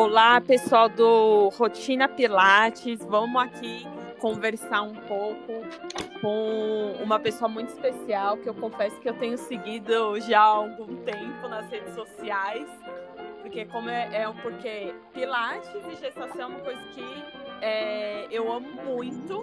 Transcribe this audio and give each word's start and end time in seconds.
Olá, 0.00 0.40
pessoal 0.40 0.88
do 0.88 1.48
Rotina 1.48 2.06
Pilates. 2.06 3.00
Vamos 3.04 3.42
aqui 3.42 3.84
conversar 4.20 4.82
um 4.82 4.94
pouco 4.94 5.52
com 6.20 6.92
uma 7.02 7.18
pessoa 7.18 7.48
muito 7.48 7.70
especial 7.70 8.36
que 8.36 8.48
eu 8.48 8.54
confesso 8.54 8.94
que 9.00 9.08
eu 9.08 9.14
tenho 9.14 9.36
seguido 9.36 10.20
já 10.20 10.38
há 10.38 10.44
algum 10.44 10.98
tempo 10.98 11.48
nas 11.48 11.68
redes 11.68 11.94
sociais. 11.96 12.68
Porque 13.42 13.64
como 13.64 13.90
é, 13.90 14.22
é 14.22 14.32
porque 14.40 14.94
Pilates 15.12 15.68
e 15.74 15.96
gestação 15.96 16.42
é 16.42 16.46
uma 16.46 16.60
coisa 16.60 16.80
que 16.92 17.24
é, 17.60 18.28
eu 18.30 18.52
amo 18.52 18.68
muito. 18.84 19.42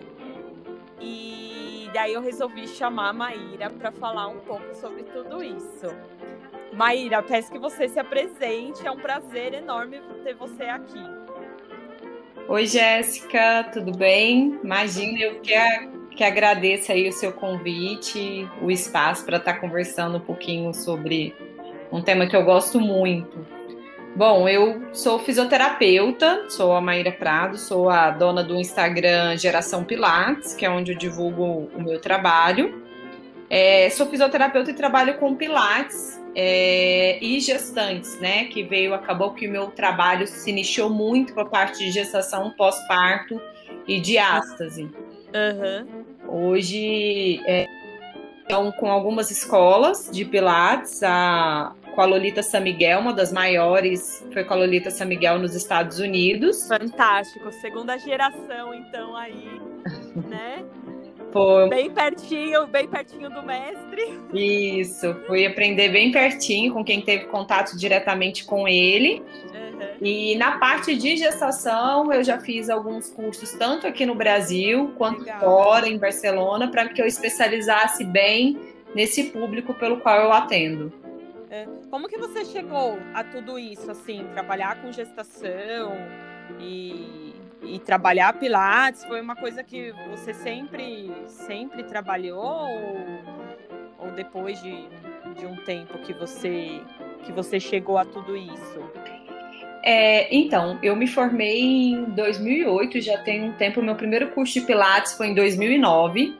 E 1.02 1.90
daí 1.94 2.13
eu 2.13 2.22
resolvi 2.22 2.66
chamar 2.66 3.09
a 3.09 3.13
Maíra 3.13 3.70
para 3.70 3.91
falar 3.91 4.30
um 4.30 4.40
pouco 4.40 4.73
sobre 4.73 5.03
tudo 5.03 5.44
isso. 5.44 5.88
Maíra, 6.75 7.23
peço 7.23 7.52
que 7.52 7.57
você 7.57 7.88
se 7.88 7.97
apresente. 7.97 8.85
É 8.85 8.91
um 8.91 8.97
prazer 8.97 9.53
enorme 9.53 10.02
ter 10.23 10.35
você 10.35 10.63
aqui. 10.63 11.01
Oi, 12.48 12.67
Jéssica, 12.67 13.70
tudo 13.71 13.98
bem? 13.98 14.59
Imagina, 14.61 15.17
eu 15.20 15.39
que, 15.39 15.53
que 16.15 16.23
agradeço 16.23 16.91
aí 16.91 17.07
o 17.07 17.13
seu 17.13 17.31
convite, 17.31 18.48
o 18.61 18.70
espaço 18.70 19.25
para 19.25 19.38
estar 19.38 19.53
tá 19.53 19.59
conversando 19.59 20.17
um 20.17 20.20
pouquinho 20.20 20.73
sobre 20.73 21.34
um 21.91 22.01
tema 22.01 22.27
que 22.27 22.35
eu 22.35 22.43
gosto 22.43 22.79
muito. 22.79 23.48
Bom, 24.15 24.48
eu 24.48 24.93
sou 24.93 25.17
fisioterapeuta, 25.17 26.49
sou 26.49 26.73
a 26.73 26.81
Maíra 26.81 27.12
Prado, 27.12 27.57
sou 27.57 27.89
a 27.89 28.12
dona 28.12 28.43
do 28.43 28.55
Instagram 28.55 29.37
Geração 29.37 29.84
Pilates, 29.84 30.53
que 30.53 30.65
é 30.65 30.70
onde 30.70 30.91
eu 30.91 30.98
divulgo 30.98 31.70
o 31.73 31.81
meu 31.81 31.99
trabalho. 31.99 32.84
É, 33.49 33.89
sou 33.89 34.07
fisioterapeuta 34.07 34.71
e 34.71 34.73
trabalho 34.73 35.17
com 35.17 35.35
Pilates 35.35 36.24
é, 36.36 37.18
e 37.24 37.40
gestantes, 37.40 38.20
né? 38.20 38.46
Que 38.46 38.62
veio, 38.64 38.94
acabou 38.94 39.34
que 39.34 39.48
o 39.48 39.52
meu 39.52 39.68
trabalho 39.68 40.28
se 40.28 40.50
iniciou 40.50 40.90
muito 40.90 41.34
para 41.34 41.44
a 41.44 41.50
parte 41.50 41.80
de 41.80 41.91
gestação 41.91 42.52
pós-parto 42.52 43.41
e 43.88 44.00
diástase. 44.00 44.84
Uhum. 44.84 46.06
Hoje, 46.28 47.41
é, 47.46 47.66
então, 48.46 48.72
com 48.74 48.91
algumas 48.91 49.32
escolas 49.32 50.10
de 50.12 50.26
Pilates, 50.26 51.02
a, 51.02 51.74
com 51.96 52.02
a 52.02 52.06
Lolita 52.06 52.44
San 52.44 52.60
Miguel, 52.60 53.00
uma 53.00 53.13
das 53.13 53.32
maiores, 53.32 54.26
foi 54.34 54.44
com 54.44 54.54
a 54.54 54.58
Lolita 54.58 54.91
San 54.91 55.06
Miguel 55.06 55.40
nos 55.40 55.56
Estados 55.56 56.00
Unidos. 56.00 56.68
Fantástico, 56.68 57.52
segunda 57.54 57.98
geração, 57.98 58.74
então, 58.74 59.16
aí, 59.16 59.62
né? 60.30 60.63
Bem 61.70 61.91
pertinho, 61.91 62.66
bem 62.68 62.88
pertinho 62.88 63.30
do 63.30 63.44
mestre. 63.44 64.19
Isso, 64.34 65.14
fui 65.28 65.46
aprender 65.46 65.90
bem 65.90 66.12
pertinho 66.12 66.74
com 66.74 66.84
quem 66.84 67.02
teve 67.02 67.25
contato 67.25 67.78
diretamente 67.78 68.46
com 68.46 68.68
ele. 68.68 69.22
Uhum. 69.53 69.97
E 70.02 70.36
na 70.36 70.58
parte 70.58 70.96
de 70.96 71.18
gestação, 71.18 72.12
eu 72.13 72.24
já 72.24 72.40
fiz 72.40 72.69
alguns 72.69 73.09
cursos, 73.09 73.52
tanto 73.52 73.86
aqui 73.86 74.06
no 74.06 74.16
Brasil 74.16 74.94
quanto 74.97 75.19
Legal. 75.19 75.40
fora, 75.40 75.88
em 75.88 75.97
Barcelona, 75.97 76.69
para 76.69 76.88
que 76.88 77.02
eu 77.02 77.06
especializasse 77.06 78.03
bem 78.03 78.58
nesse 78.94 79.25
público 79.25 79.74
pelo 79.74 79.97
qual 80.00 80.22
eu 80.22 80.31
atendo. 80.31 80.91
É. 81.50 81.68
Como 81.90 82.08
que 82.08 82.18
você 82.18 82.46
chegou 82.46 82.97
a 83.13 83.24
tudo 83.24 83.59
isso, 83.59 83.90
assim, 83.91 84.25
trabalhar 84.34 84.81
com 84.81 84.91
gestação 84.91 85.94
e 86.59 87.25
e 87.68 87.80
trabalhar 87.80 88.34
Pilates 88.34 89.03
foi 89.06 89.22
uma 89.22 89.35
coisa 89.35 89.63
que 89.63 89.94
você 90.09 90.34
sempre, 90.34 91.12
sempre 91.28 91.84
trabalhou 91.84 92.44
ou, 92.44 94.06
ou 94.06 94.12
depois 94.12 94.62
de, 94.62 94.88
de 95.38 95.46
um 95.46 95.56
tempo 95.66 95.97
que 96.00 96.13
você, 96.13 96.81
que 97.24 97.31
você 97.31 97.59
chegou 97.59 97.97
a 97.97 98.06
tudo 98.06 98.35
isso? 98.35 98.79
É, 99.84 100.35
então, 100.35 100.79
eu 100.81 100.95
me 100.95 101.06
formei 101.06 101.62
em 101.62 102.06
2008, 102.06 103.01
já 103.01 103.19
tem 103.19 103.44
um 103.44 103.51
tempo. 103.51 103.84
Meu 103.84 103.94
primeiro 103.94 104.29
curso 104.29 104.56
de 104.56 104.62
Pilates 104.62 105.13
foi 105.13 105.28
em 105.28 105.35
2009. 105.35 106.35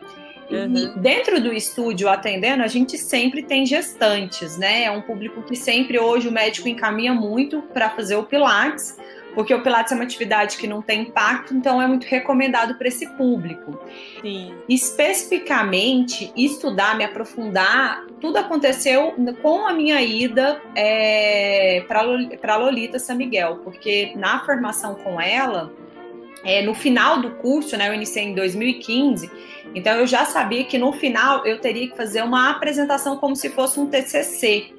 Uhum. 0.49 0.75
E 0.75 0.99
dentro 0.99 1.39
do 1.39 1.53
estúdio 1.53 2.09
atendendo, 2.09 2.63
a 2.63 2.67
gente 2.67 2.97
sempre 2.97 3.44
tem 3.44 3.63
gestantes, 3.63 4.57
né? 4.57 4.85
É 4.85 4.91
um 4.91 5.01
público 5.01 5.44
que 5.44 5.55
sempre 5.55 5.99
hoje 5.99 6.28
o 6.28 6.31
médico 6.31 6.67
encaminha 6.67 7.13
muito 7.13 7.61
para 7.61 7.89
fazer 7.91 8.16
o 8.16 8.23
Pilates 8.23 8.97
porque 9.35 9.53
o 9.53 9.62
Pilates 9.62 9.91
é 9.91 9.96
uma 9.96 10.06
atividade 10.06 10.57
que 10.57 10.66
não 10.66 10.81
tem 10.81 11.01
impacto, 11.01 11.53
então 11.53 11.81
é 11.81 11.85
muito 11.85 12.06
recomendado 12.06 12.75
para 12.75 12.88
esse 12.88 13.06
público. 13.09 13.78
Sim. 14.22 14.56
Especificamente, 14.68 16.31
estudar, 16.35 16.97
me 16.97 17.03
aprofundar, 17.03 18.06
tudo 18.22 18.38
aconteceu 18.38 19.13
com 19.41 19.68
a 19.68 19.73
minha 19.73 20.01
ida 20.01 20.62
é, 20.73 21.84
para 21.88 22.56
Lolita 22.56 22.97
San 22.97 23.16
Miguel, 23.16 23.59
porque 23.63 24.13
na 24.16 24.44
formação 24.46 24.96
com 24.96 25.19
ela, 25.19 25.72
é, 26.44 26.62
no 26.62 26.73
final 26.73 27.19
do 27.19 27.31
curso, 27.31 27.75
né, 27.75 27.90
eu 27.90 27.94
iniciei 27.94 28.23
em 28.23 28.34
2015, 28.34 29.29
então 29.75 29.94
eu 30.00 30.07
já 30.07 30.23
sabia 30.23 30.63
que 30.63 30.78
no 30.78 30.94
final 30.94 31.46
eu 31.46 31.59
teria 31.59 31.90
que 31.90 31.97
fazer 31.97 32.23
uma 32.23 32.52
apresentação 32.52 33.17
como 33.17 33.35
se 33.35 33.50
fosse 33.50 33.79
um 33.79 33.88
TCC 33.88 34.73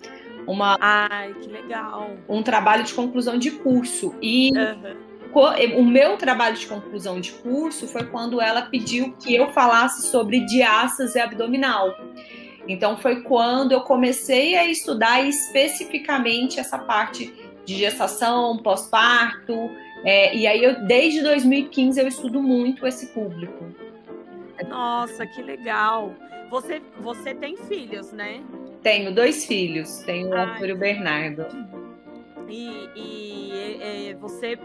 uma 0.47 0.77
Ai, 0.81 1.35
que 1.35 1.49
legal. 1.49 2.11
Um 2.29 2.43
trabalho 2.43 2.85
de 2.85 2.95
conclusão 2.95 3.39
de 3.39 3.51
curso. 3.51 4.15
E 4.23 4.51
uhum. 4.53 5.81
o 5.81 5.85
meu 5.85 6.17
trabalho 6.17 6.57
de 6.57 6.67
conclusão 6.67 7.21
de 7.21 7.33
curso 7.33 7.87
foi 7.87 8.05
quando 8.05 8.41
ela 8.41 8.63
pediu 8.63 9.15
que 9.21 9.35
eu 9.35 9.49
falasse 9.53 10.07
sobre 10.09 10.41
diástase 10.47 11.19
abdominal. 11.19 11.95
Então 12.69 12.97
foi 12.97 13.23
quando 13.23 13.73
eu 13.73 13.83
comecei 13.83 14.57
a 14.57 14.67
estudar 14.67 15.23
especificamente 15.23 16.59
essa 16.59 16.79
parte 16.79 17.33
de 17.65 17.75
gestação, 17.75 18.59
pós-parto. 18.59 19.71
É, 20.05 20.37
e 20.37 20.47
aí 20.47 20.63
eu 20.63 20.85
desde 20.87 21.23
2015 21.23 22.01
eu 22.01 22.09
estudo 22.09 22.43
muito 22.43 22.87
esse 22.87 23.09
público. 23.09 23.67
Nossa, 24.69 25.27
que 25.27 25.43
legal. 25.43 26.15
Você, 26.51 26.81
você 27.01 27.35
tem 27.35 27.57
filhos, 27.57 28.13
né? 28.13 28.41
Tenho 28.87 29.13
dois 29.13 29.45
filhos, 29.45 29.99
tenho 30.07 30.29
o 30.29 30.35
Arthur 30.35 30.69
e 30.69 30.73
o 30.73 30.77
Bernardo. 30.79 31.45
E, 32.49 32.89
e 32.95 33.81
é, 33.81 34.15
você 34.15 34.57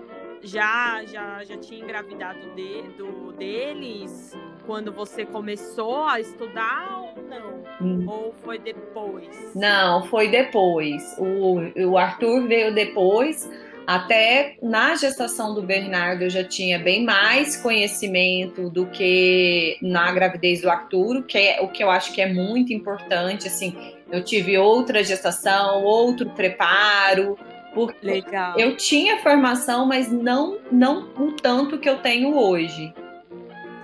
já, 0.44 1.04
já, 1.06 1.44
já 1.44 1.58
tinha 1.58 1.84
engravidado 1.84 2.38
de, 2.56 2.84
do, 2.96 3.32
deles 3.32 4.38
quando 4.68 4.92
você 4.92 5.26
começou 5.26 6.04
a 6.04 6.20
estudar 6.20 7.02
ou 7.02 7.24
não? 7.24 7.64
Hum. 7.82 8.06
Ou 8.08 8.36
foi 8.44 8.60
depois? 8.60 9.56
Não, 9.56 10.04
foi 10.04 10.28
depois. 10.28 11.16
O, 11.18 11.56
o 11.88 11.98
Arthur 11.98 12.48
veio 12.48 12.76
depois. 12.76 13.50
Até 13.88 14.56
na 14.62 14.96
gestação 14.96 15.56
do 15.56 15.64
Bernardo 15.64 16.26
eu 16.26 16.30
já 16.30 16.44
tinha 16.44 16.78
bem 16.78 17.04
mais 17.04 17.58
conhecimento 17.58 18.70
do 18.70 18.86
que 18.86 19.80
na 19.82 20.12
gravidez 20.12 20.62
do 20.62 20.70
Arturo, 20.70 21.24
que 21.24 21.40
é 21.40 21.62
o 21.62 21.68
que 21.68 21.84
eu 21.84 21.90
acho 21.90 22.14
que 22.14 22.22
é 22.22 22.32
muito 22.32 22.72
importante. 22.72 23.48
Assim, 23.48 23.76
eu 24.12 24.24
tive 24.24 24.58
outra 24.58 25.04
gestação, 25.04 25.84
outro 25.84 26.30
preparo. 26.32 27.38
Porque 27.74 28.06
Legal. 28.06 28.60
eu 28.60 28.76
tinha 28.76 29.20
formação, 29.20 29.86
mas 29.86 30.12
não, 30.12 30.60
não 30.70 31.10
o 31.18 31.32
tanto 31.32 31.78
que 31.78 31.90
eu 31.90 32.00
tenho 32.00 32.38
hoje. 32.38 32.94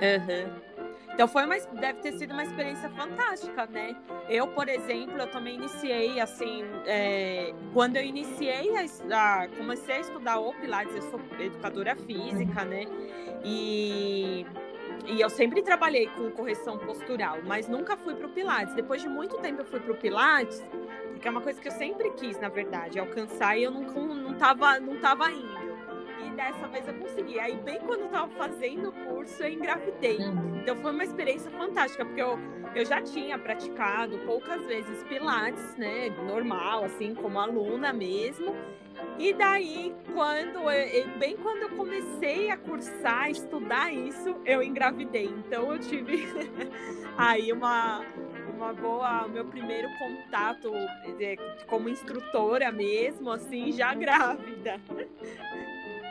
Uhum. 0.02 0.68
Então 1.18 1.28
foi 1.28 1.46
uma, 1.46 1.58
deve 1.58 2.00
ter 2.02 2.12
sido 2.12 2.32
uma 2.32 2.44
experiência 2.44 2.90
fantástica, 2.92 3.66
né? 3.66 3.96
Eu, 4.30 4.50
por 4.50 4.70
exemplo, 4.70 5.18
eu 5.18 5.26
também 5.26 5.56
iniciei 5.56 6.20
assim, 6.20 6.64
é, 6.86 7.54
quando 7.74 7.96
eu 7.96 8.04
iniciei 8.04 8.72
a, 8.78 8.84
a, 9.16 9.48
comecei 9.48 9.96
a 9.96 10.00
estudar 10.02 10.40
o 10.40 10.54
Pilates, 10.54 10.96
eu 10.96 11.02
sou 11.04 11.20
educadora 11.40 11.96
física, 11.96 12.64
né? 12.66 12.86
E 13.44 14.46
e 15.08 15.22
eu 15.22 15.30
sempre 15.30 15.62
trabalhei 15.62 16.08
com 16.08 16.30
correção 16.32 16.78
postural, 16.78 17.40
mas 17.44 17.68
nunca 17.68 17.96
fui 17.96 18.14
para 18.14 18.28
o 18.28 18.30
Pilates. 18.30 18.74
Depois 18.74 19.02
de 19.02 19.08
muito 19.08 19.38
tempo 19.38 19.62
eu 19.62 19.66
fui 19.66 19.80
para 19.80 19.92
o 19.92 19.96
Pilates, 19.96 20.64
porque 21.12 21.28
é 21.28 21.32
uma 21.32 21.42
coisa 21.42 21.60
que 21.60 21.68
eu 21.68 21.72
sempre 21.72 22.12
quis, 22.12 22.40
na 22.40 22.50
verdade, 22.50 23.00
alcançar 23.00 23.58
e 23.58 23.64
eu 23.64 23.72
não, 23.72 23.84
não, 23.84 24.34
tava, 24.36 24.80
não 24.80 24.98
tava 24.98 25.32
indo 25.32 25.68
dessa 26.38 26.68
vez 26.68 26.88
eu 26.88 26.94
consegui. 26.94 27.40
Aí, 27.40 27.58
bem 27.58 27.80
quando 27.80 28.02
eu 28.02 28.10
tava 28.10 28.30
fazendo 28.34 28.90
o 28.90 28.92
curso, 28.92 29.44
eu 29.44 29.52
engravidei. 29.52 30.20
Uhum. 30.20 30.60
Então, 30.60 30.76
foi 30.78 30.92
uma 30.92 31.04
experiência 31.04 31.50
fantástica, 31.52 32.06
porque 32.06 32.22
eu, 32.22 32.40
eu 32.76 32.86
já 32.86 33.02
tinha 33.02 33.38
praticado 33.38 34.20
poucas 34.20 34.64
vezes 34.68 35.04
Pilates, 35.06 35.76
né? 35.76 36.10
Normal, 36.28 36.86
assim, 36.86 37.16
como 37.16 37.40
aluna 37.40 37.92
mesmo. 37.92 38.56
E 39.20 39.34
daí, 39.34 39.96
quando 40.14 40.70
eu, 40.70 41.08
bem 41.18 41.36
quando 41.38 41.64
eu 41.64 41.70
comecei 41.70 42.52
a 42.52 42.58
cursar, 42.58 43.32
estudar 43.32 43.92
isso, 43.92 44.36
eu 44.46 44.62
engravidei. 44.62 45.26
Então, 45.26 45.74
eu 45.74 45.80
tive 45.80 46.28
aí 47.18 47.52
uma 47.52 48.04
uma 48.58 48.74
boa, 48.74 49.28
meu 49.28 49.46
primeiro 49.46 49.88
contato 50.00 50.74
é, 51.20 51.36
como 51.68 51.88
instrutora 51.88 52.72
mesmo, 52.72 53.30
assim, 53.30 53.72
já 53.72 53.94
grávida. 53.94 54.82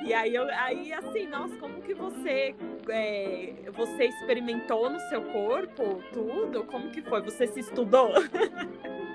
E 0.04 0.14
aí, 0.14 0.32
eu, 0.32 0.48
aí 0.50 0.92
assim, 0.92 1.26
nossa, 1.26 1.56
como 1.56 1.82
que 1.82 1.92
você 1.92 2.54
é, 2.88 3.52
você 3.72 4.04
experimentou 4.04 4.88
no 4.88 5.00
seu 5.08 5.20
corpo 5.22 6.00
tudo? 6.12 6.62
Como 6.64 6.90
que 6.90 7.02
foi? 7.02 7.20
Você 7.22 7.48
se 7.48 7.60
estudou? 7.60 8.12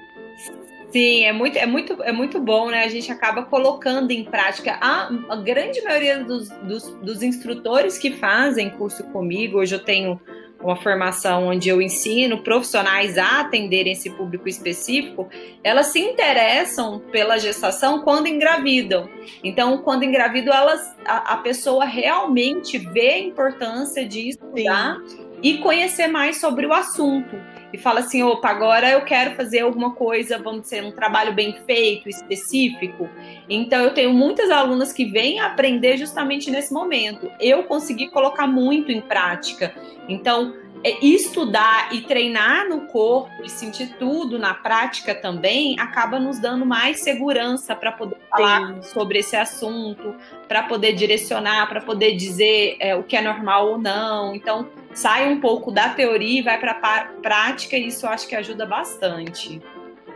Sim, 0.91 1.23
é 1.23 1.31
muito, 1.31 1.57
é 1.57 1.65
muito, 1.65 2.03
é 2.03 2.11
muito 2.11 2.39
bom, 2.39 2.69
né? 2.69 2.83
A 2.83 2.89
gente 2.89 3.09
acaba 3.11 3.43
colocando 3.43 4.11
em 4.11 4.25
prática. 4.25 4.77
A, 4.81 5.09
a 5.29 5.35
grande 5.37 5.81
maioria 5.81 6.21
dos, 6.21 6.49
dos, 6.49 6.83
dos, 7.01 7.23
instrutores 7.23 7.97
que 7.97 8.11
fazem 8.11 8.69
curso 8.71 9.03
comigo, 9.05 9.59
hoje 9.59 9.75
eu 9.75 9.79
tenho 9.79 10.19
uma 10.61 10.75
formação 10.75 11.47
onde 11.47 11.69
eu 11.69 11.81
ensino 11.81 12.43
profissionais 12.43 13.17
a 13.17 13.39
atenderem 13.39 13.93
esse 13.93 14.09
público 14.11 14.47
específico, 14.47 15.27
elas 15.63 15.87
se 15.87 15.99
interessam 15.99 16.99
pela 17.11 17.39
gestação 17.39 18.01
quando 18.01 18.27
engravidam. 18.27 19.09
Então, 19.43 19.79
quando 19.79 20.03
engravidam, 20.03 20.53
elas, 20.53 20.95
a, 21.05 21.33
a 21.33 21.37
pessoa 21.37 21.85
realmente 21.85 22.77
vê 22.77 23.11
a 23.11 23.19
importância 23.19 24.07
de 24.07 24.29
estudar 24.29 24.97
Sim. 25.07 25.25
e 25.41 25.57
conhecer 25.59 26.07
mais 26.07 26.39
sobre 26.39 26.65
o 26.65 26.73
assunto 26.73 27.37
e 27.73 27.77
fala 27.77 28.01
assim: 28.01 28.23
opa, 28.23 28.49
agora 28.49 28.89
eu 28.89 29.03
quero 29.03 29.35
fazer 29.35 29.59
alguma 29.59 29.91
coisa, 29.91 30.37
vamos 30.37 30.63
dizer, 30.63 30.83
um 30.83 30.91
trabalho 30.91 31.33
bem 31.33 31.55
feito, 31.65 32.09
específico. 32.09 33.09
Então, 33.49 33.81
eu 33.81 33.93
tenho 33.93 34.13
muitas 34.13 34.49
alunas 34.49 34.91
que 34.91 35.05
vêm 35.05 35.39
aprender 35.39 35.97
justamente 35.97 36.51
nesse 36.51 36.73
momento. 36.73 37.31
Eu 37.39 37.63
consegui 37.63 38.09
colocar 38.09 38.47
muito 38.47 38.91
em 38.91 39.01
prática. 39.01 39.73
Então, 40.07 40.53
estudar 41.01 41.93
e 41.93 42.01
treinar 42.01 42.67
no 42.67 42.87
corpo 42.87 43.43
e 43.43 43.49
sentir 43.49 43.95
tudo 43.99 44.39
na 44.39 44.53
prática 44.53 45.13
também 45.13 45.79
acaba 45.79 46.19
nos 46.19 46.39
dando 46.39 46.65
mais 46.65 47.01
segurança 47.01 47.75
para 47.75 47.91
poder 47.91 48.17
falar 48.29 48.75
Sim. 48.75 48.81
sobre 48.81 49.19
esse 49.19 49.35
assunto, 49.35 50.15
para 50.47 50.63
poder 50.63 50.93
direcionar, 50.93 51.67
para 51.67 51.81
poder 51.81 52.15
dizer 52.15 52.77
é, 52.79 52.95
o 52.95 53.03
que 53.03 53.15
é 53.15 53.21
normal 53.21 53.69
ou 53.69 53.77
não. 53.77 54.33
Então, 54.33 54.67
sai 54.93 55.31
um 55.31 55.39
pouco 55.39 55.71
da 55.71 55.89
teoria 55.89 56.39
e 56.39 56.43
vai 56.43 56.59
para 56.59 56.71
a 56.71 57.05
prática, 57.21 57.77
e 57.77 57.87
isso 57.87 58.05
eu 58.05 58.09
acho 58.09 58.27
que 58.27 58.35
ajuda 58.35 58.65
bastante. 58.65 59.61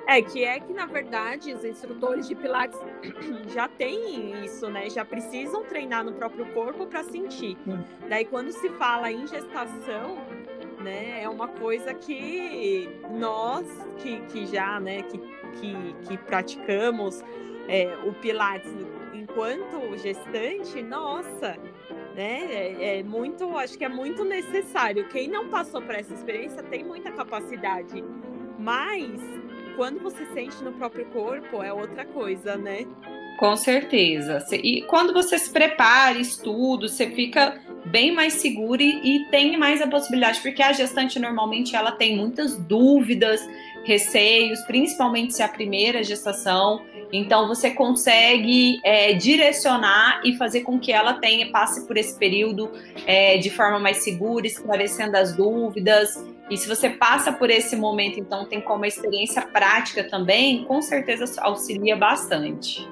É, 0.08 0.22
que 0.22 0.44
é 0.44 0.60
que, 0.60 0.72
na 0.72 0.86
verdade, 0.86 1.52
os 1.54 1.66
instrutores 1.66 2.28
de 2.28 2.36
Pilates 2.36 2.80
já 3.54 3.68
têm 3.68 4.46
isso, 4.46 4.70
né? 4.70 4.88
Já 4.90 5.04
precisam 5.04 5.64
treinar 5.64 6.04
no 6.04 6.14
próprio 6.14 6.46
corpo 6.54 6.86
para 6.86 7.04
sentir. 7.04 7.58
Daí, 8.08 8.24
quando 8.26 8.52
se 8.52 8.70
fala 8.72 9.12
em 9.12 9.26
gestação, 9.26 10.18
né, 10.86 11.24
é 11.24 11.28
uma 11.28 11.48
coisa 11.48 11.94
que 11.96 12.88
nós, 13.10 13.66
que, 13.98 14.22
que 14.28 14.46
já, 14.46 14.80
né, 14.80 15.02
que, 15.02 15.18
que, 15.60 15.96
que 16.08 16.18
praticamos 16.20 17.24
é, 17.68 17.98
o 18.06 18.14
Pilates 18.14 18.72
enquanto 19.14 19.98
gestante, 19.98 20.84
nossa, 20.84 21.58
né? 22.16 22.46
É, 22.52 23.00
é, 23.00 23.04
muito, 23.04 23.58
acho 23.58 23.78
que 23.78 23.84
é 23.84 23.90
muito 23.90 24.24
necessário. 24.24 25.08
Quem 25.10 25.28
não 25.28 25.48
passou 25.50 25.82
por 25.82 25.96
essa 25.96 26.14
experiência 26.14 26.62
tem 26.62 26.84
muita 26.84 27.12
capacidade, 27.12 28.04
mas 28.60 29.20
quando 29.76 30.00
você 30.00 30.26
sente 30.28 30.64
no 30.64 30.72
próprio 30.74 31.06
corpo 31.08 31.64
é 31.64 31.74
outra 31.74 32.06
coisa, 32.06 32.56
né? 32.56 32.86
Com 33.40 33.56
certeza. 33.58 34.46
E 34.54 34.84
quando 34.84 35.12
você 35.12 35.38
se 35.38 35.52
prepara, 35.52 36.18
estuda, 36.18 36.88
você 36.88 37.10
fica 37.10 37.60
bem 37.86 38.12
mais 38.12 38.34
seguro 38.34 38.82
e, 38.82 39.18
e 39.18 39.26
tem 39.30 39.58
mais 39.58 39.82
a 39.82 39.88
possibilidade, 39.88 40.40
porque 40.42 40.62
a 40.62 40.74
gestante 40.74 41.20
normalmente 41.20 41.76
ela 41.76 41.92
tem 41.92 42.18
muitas 42.18 42.58
dúvidas, 42.58 43.42
receios, 43.86 44.60
principalmente 44.62 45.36
se 45.36 45.42
é 45.42 45.46
a 45.46 45.50
primeira 45.50 46.04
gestação. 46.04 46.82
Então 47.14 47.48
você 47.48 47.70
consegue 47.72 48.80
é, 48.84 49.14
direcionar 49.14 50.22
e 50.26 50.36
fazer 50.36 50.62
com 50.62 50.80
que 50.80 50.92
ela 50.92 51.14
tenha 51.14 51.50
passe 51.52 51.86
por 51.86 51.96
esse 51.96 52.18
período 52.18 52.72
é, 53.06 53.38
de 53.38 53.50
forma 53.50 53.80
mais 53.80 53.98
segura, 53.98 54.46
esclarecendo 54.46 55.16
as 55.16 55.34
dúvidas. 55.36 56.22
E 56.50 56.58
se 56.58 56.68
você 56.68 56.90
passa 56.90 57.32
por 57.32 57.50
esse 57.50 57.76
momento, 57.76 58.20
então 58.20 58.46
tem 58.46 58.60
como 58.60 58.86
experiência 58.86 59.42
prática 59.44 60.04
também, 60.04 60.64
com 60.66 60.82
certeza 60.82 61.42
auxilia 61.42 61.96
bastante. 61.96 62.88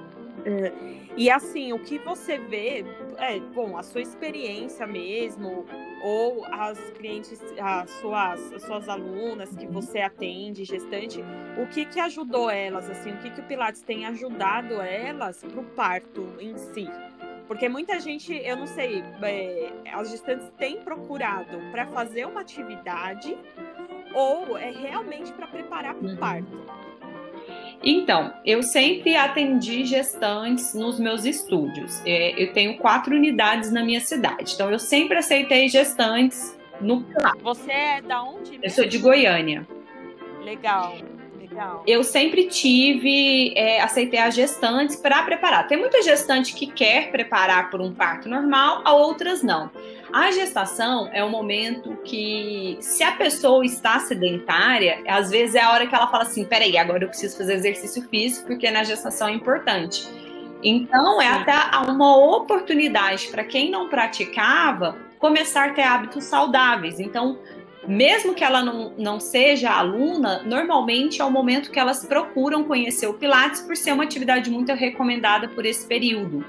É, 0.46 0.72
e 1.16 1.30
assim, 1.30 1.74
o 1.74 1.80
que 1.80 2.00
você 2.00 2.38
vê, 2.38 2.84
é, 3.18 3.40
bom, 3.40 3.78
a 3.78 3.84
sua 3.84 4.02
experiência 4.02 4.88
mesmo, 4.88 5.66
ou 6.04 6.44
as 6.46 6.80
clientes, 6.92 7.40
as 7.60 7.90
suas, 7.92 8.54
as 8.54 8.62
suas 8.64 8.90
alunas 8.90 9.56
que 9.56 9.68
você 9.68 10.00
atende, 10.00 10.66
gestante, 10.66 11.24
o 11.58 11.68
que 11.68 11.86
que 11.86 12.00
ajudou 12.00 12.50
elas, 12.50 12.90
assim, 12.90 13.12
o 13.12 13.18
que 13.18 13.30
que 13.30 13.42
o 13.42 13.44
Pilates 13.44 13.82
tem 13.82 14.06
ajudado 14.06 14.82
elas 14.82 15.44
para 15.44 15.60
o 15.60 15.64
parto 15.64 16.28
em 16.40 16.58
si? 16.58 16.90
Porque 17.48 17.70
muita 17.70 18.00
gente, 18.00 18.34
eu 18.34 18.58
não 18.58 18.66
sei, 18.66 19.04
é, 19.22 19.72
as 19.94 20.10
gestantes 20.10 20.50
têm 20.58 20.82
procurado 20.82 21.58
para 21.72 21.86
fazer 21.88 22.26
uma 22.26 22.42
atividade 22.42 23.38
ou 24.14 24.58
é 24.58 24.72
realmente 24.72 25.32
para 25.34 25.48
preparar 25.48 25.94
para 25.94 26.08
o 26.08 26.10
uhum. 26.10 26.18
parto? 26.18 26.84
Então, 27.84 28.34
eu 28.46 28.64
sempre 28.64 29.16
atendi 29.16 29.86
gestantes 29.86 30.74
nos 30.74 31.00
meus 31.00 31.26
estúdios. 31.26 32.02
É, 32.06 32.42
eu 32.42 32.54
tenho 32.54 32.78
quatro 32.78 33.16
unidades 33.16 33.72
na 33.72 33.84
minha 33.84 34.00
cidade. 34.00 34.54
Então, 34.54 34.72
eu 34.72 34.80
sempre 34.80 35.18
aceitei 35.18 35.68
gestantes 35.68 36.58
no 36.80 37.06
Você 37.42 37.72
é 37.72 38.02
da 38.02 38.24
onde? 38.24 38.60
Eu 38.62 38.70
sou 38.70 38.86
de 38.86 38.98
Goiânia. 38.98 39.68
Legal. 40.44 40.96
Legal. 41.54 41.84
Eu 41.86 42.04
sempre 42.04 42.48
tive, 42.48 43.54
é, 43.56 43.80
aceitei 43.80 44.20
as 44.20 44.34
gestantes 44.34 44.96
para 44.96 45.22
preparar. 45.22 45.68
Tem 45.68 45.78
muita 45.78 46.02
gestante 46.02 46.54
que 46.54 46.66
quer 46.66 47.12
preparar 47.12 47.70
por 47.70 47.80
um 47.80 47.94
parto 47.94 48.28
normal, 48.28 48.82
a 48.84 48.94
outras 48.94 49.44
não. 49.44 49.70
A 50.12 50.32
gestação 50.32 51.10
é 51.14 51.24
um 51.24 51.30
momento 51.30 51.96
que, 52.04 52.78
se 52.82 53.04
a 53.04 53.12
pessoa 53.12 53.64
está 53.64 54.00
sedentária, 54.00 55.04
às 55.08 55.30
vezes 55.30 55.56
é 55.56 55.62
a 55.62 55.72
hora 55.72 55.86
que 55.86 55.94
ela 55.94 56.08
fala 56.08 56.24
assim: 56.24 56.44
peraí, 56.44 56.76
agora 56.78 57.04
eu 57.04 57.10
preciso 57.10 57.38
fazer 57.38 57.54
exercício 57.54 58.02
físico, 58.10 58.48
porque 58.48 58.70
na 58.72 58.84
gestação 58.84 59.28
é 59.28 59.32
importante. 59.34 60.08
Então, 60.64 61.22
é 61.22 61.28
Sim. 61.28 61.40
até 61.42 61.92
uma 61.92 62.18
oportunidade 62.18 63.28
para 63.28 63.44
quem 63.44 63.70
não 63.70 63.90
praticava 63.90 64.98
começar 65.20 65.70
a 65.70 65.74
ter 65.74 65.84
hábitos 65.84 66.26
saudáveis. 66.26 67.00
Então, 67.00 67.38
mesmo 67.88 68.34
que 68.34 68.44
ela 68.44 68.64
não, 68.64 68.94
não 68.98 69.20
seja 69.20 69.72
aluna, 69.72 70.42
normalmente 70.44 71.22
é 71.22 71.26
o 71.26 71.32
momento 71.32 71.72
que 71.72 71.80
elas 71.80 72.06
procuram 72.06 72.64
conhecer 72.64 73.08
o 73.08 73.14
Pilates 73.14 73.62
por 73.62 73.76
ser 73.76 73.94
uma 73.94 74.04
atividade 74.04 74.50
muito 74.50 74.74
recomendada 74.74 75.48
por 75.48 75.66
esse 75.66 75.86
período. 75.86 76.46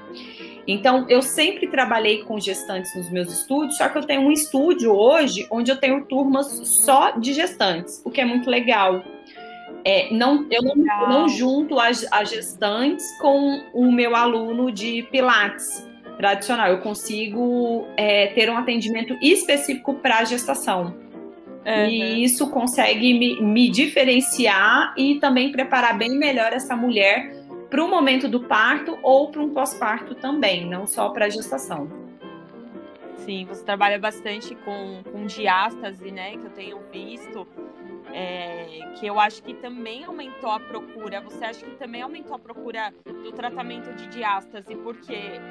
Então, 0.67 1.05
eu 1.09 1.21
sempre 1.21 1.67
trabalhei 1.67 2.23
com 2.23 2.39
gestantes 2.39 2.95
nos 2.95 3.11
meus 3.11 3.31
estúdios, 3.31 3.77
só 3.77 3.87
que 3.87 3.97
eu 3.97 4.03
tenho 4.03 4.21
um 4.21 4.31
estúdio 4.31 4.91
hoje 4.93 5.45
onde 5.51 5.71
eu 5.71 5.77
tenho 5.77 6.03
turmas 6.05 6.47
só 6.67 7.11
de 7.11 7.33
gestantes, 7.33 8.01
o 8.03 8.09
que 8.09 8.19
é 8.19 8.25
muito 8.25 8.49
legal. 8.49 9.03
É, 9.83 10.11
não, 10.11 10.47
eu 10.49 10.63
não, 10.63 10.75
não 11.07 11.29
junto 11.29 11.79
as, 11.79 12.07
as 12.11 12.31
gestantes 12.31 13.05
com 13.19 13.61
o 13.73 13.91
meu 13.91 14.15
aluno 14.15 14.71
de 14.71 15.03
Pilates 15.11 15.87
tradicional. 16.17 16.69
Eu 16.69 16.79
consigo 16.79 17.85
é, 17.95 18.27
ter 18.27 18.49
um 18.49 18.57
atendimento 18.57 19.15
específico 19.21 19.93
para 19.95 20.19
a 20.19 20.23
gestação. 20.23 21.04
Uhum. 21.65 21.87
E 21.87 22.23
isso 22.23 22.49
consegue 22.51 23.17
me, 23.17 23.41
me 23.41 23.69
diferenciar 23.69 24.93
e 24.95 25.19
também 25.19 25.51
preparar 25.51 25.97
bem 25.97 26.17
melhor 26.17 26.53
essa 26.53 26.75
mulher 26.75 27.33
para 27.69 27.83
o 27.83 27.89
momento 27.89 28.29
do 28.29 28.41
parto 28.41 28.97
ou 29.01 29.31
para 29.31 29.41
um 29.41 29.49
pós-parto 29.49 30.13
também, 30.13 30.69
não 30.69 30.85
só 30.85 31.09
para 31.09 31.25
a 31.25 31.29
gestação. 31.29 31.89
Sim, 33.17 33.45
você 33.45 33.63
trabalha 33.65 33.97
bastante 33.97 34.53
com, 34.53 35.01
com 35.11 35.25
diástase, 35.25 36.11
né? 36.11 36.37
Que 36.37 36.45
eu 36.45 36.51
tenho 36.51 36.79
visto, 36.91 37.47
é, 38.13 38.67
que 38.99 39.07
eu 39.07 39.19
acho 39.19 39.41
que 39.41 39.55
também 39.55 40.03
aumentou 40.03 40.51
a 40.51 40.59
procura. 40.59 41.21
Você 41.21 41.43
acha 41.43 41.65
que 41.65 41.75
também 41.77 42.03
aumentou 42.03 42.35
a 42.35 42.39
procura 42.39 42.93
do 43.03 43.31
tratamento 43.31 43.91
de 43.95 44.07
diástase? 44.07 44.75
Porque 44.75 45.41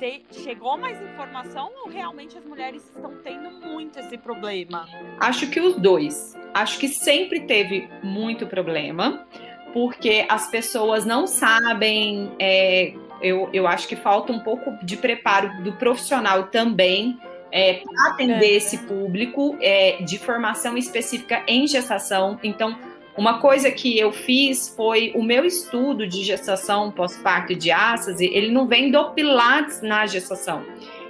ter, 0.00 0.22
chegou 0.32 0.78
mais 0.78 1.00
informação 1.00 1.70
ou 1.84 1.90
realmente 1.90 2.36
as 2.36 2.44
mulheres 2.44 2.82
estão 2.96 3.14
tendo 3.22 3.50
muito 3.50 3.98
esse 4.00 4.16
problema? 4.16 4.88
Acho 5.20 5.48
que 5.48 5.60
os 5.60 5.76
dois. 5.76 6.34
Acho 6.54 6.78
que 6.78 6.88
sempre 6.88 7.40
teve 7.40 7.88
muito 8.02 8.46
problema, 8.46 9.26
porque 9.74 10.26
as 10.28 10.50
pessoas 10.50 11.04
não 11.04 11.26
sabem. 11.26 12.32
É, 12.40 12.94
eu, 13.20 13.50
eu 13.52 13.68
acho 13.68 13.86
que 13.86 13.94
falta 13.94 14.32
um 14.32 14.40
pouco 14.40 14.72
de 14.82 14.96
preparo 14.96 15.62
do 15.62 15.74
profissional 15.74 16.44
também. 16.44 17.20
É, 17.52 17.82
para 17.82 18.12
atender 18.12 18.52
é. 18.52 18.56
esse 18.58 18.78
público 18.78 19.58
é, 19.60 20.00
de 20.02 20.16
formação 20.18 20.78
específica 20.78 21.42
em 21.48 21.66
gestação. 21.66 22.38
Então, 22.44 22.78
uma 23.20 23.38
coisa 23.38 23.70
que 23.70 23.98
eu 23.98 24.12
fiz 24.12 24.72
foi 24.74 25.12
o 25.14 25.22
meu 25.22 25.44
estudo 25.44 26.06
de 26.06 26.24
gestação 26.24 26.90
pós-parto 26.90 27.54
de 27.54 27.70
ástase, 27.70 28.24
ele 28.24 28.50
não 28.50 28.66
vem 28.66 28.90
do 28.90 29.10
Pilates 29.10 29.82
na 29.82 30.06
gestação. 30.06 30.64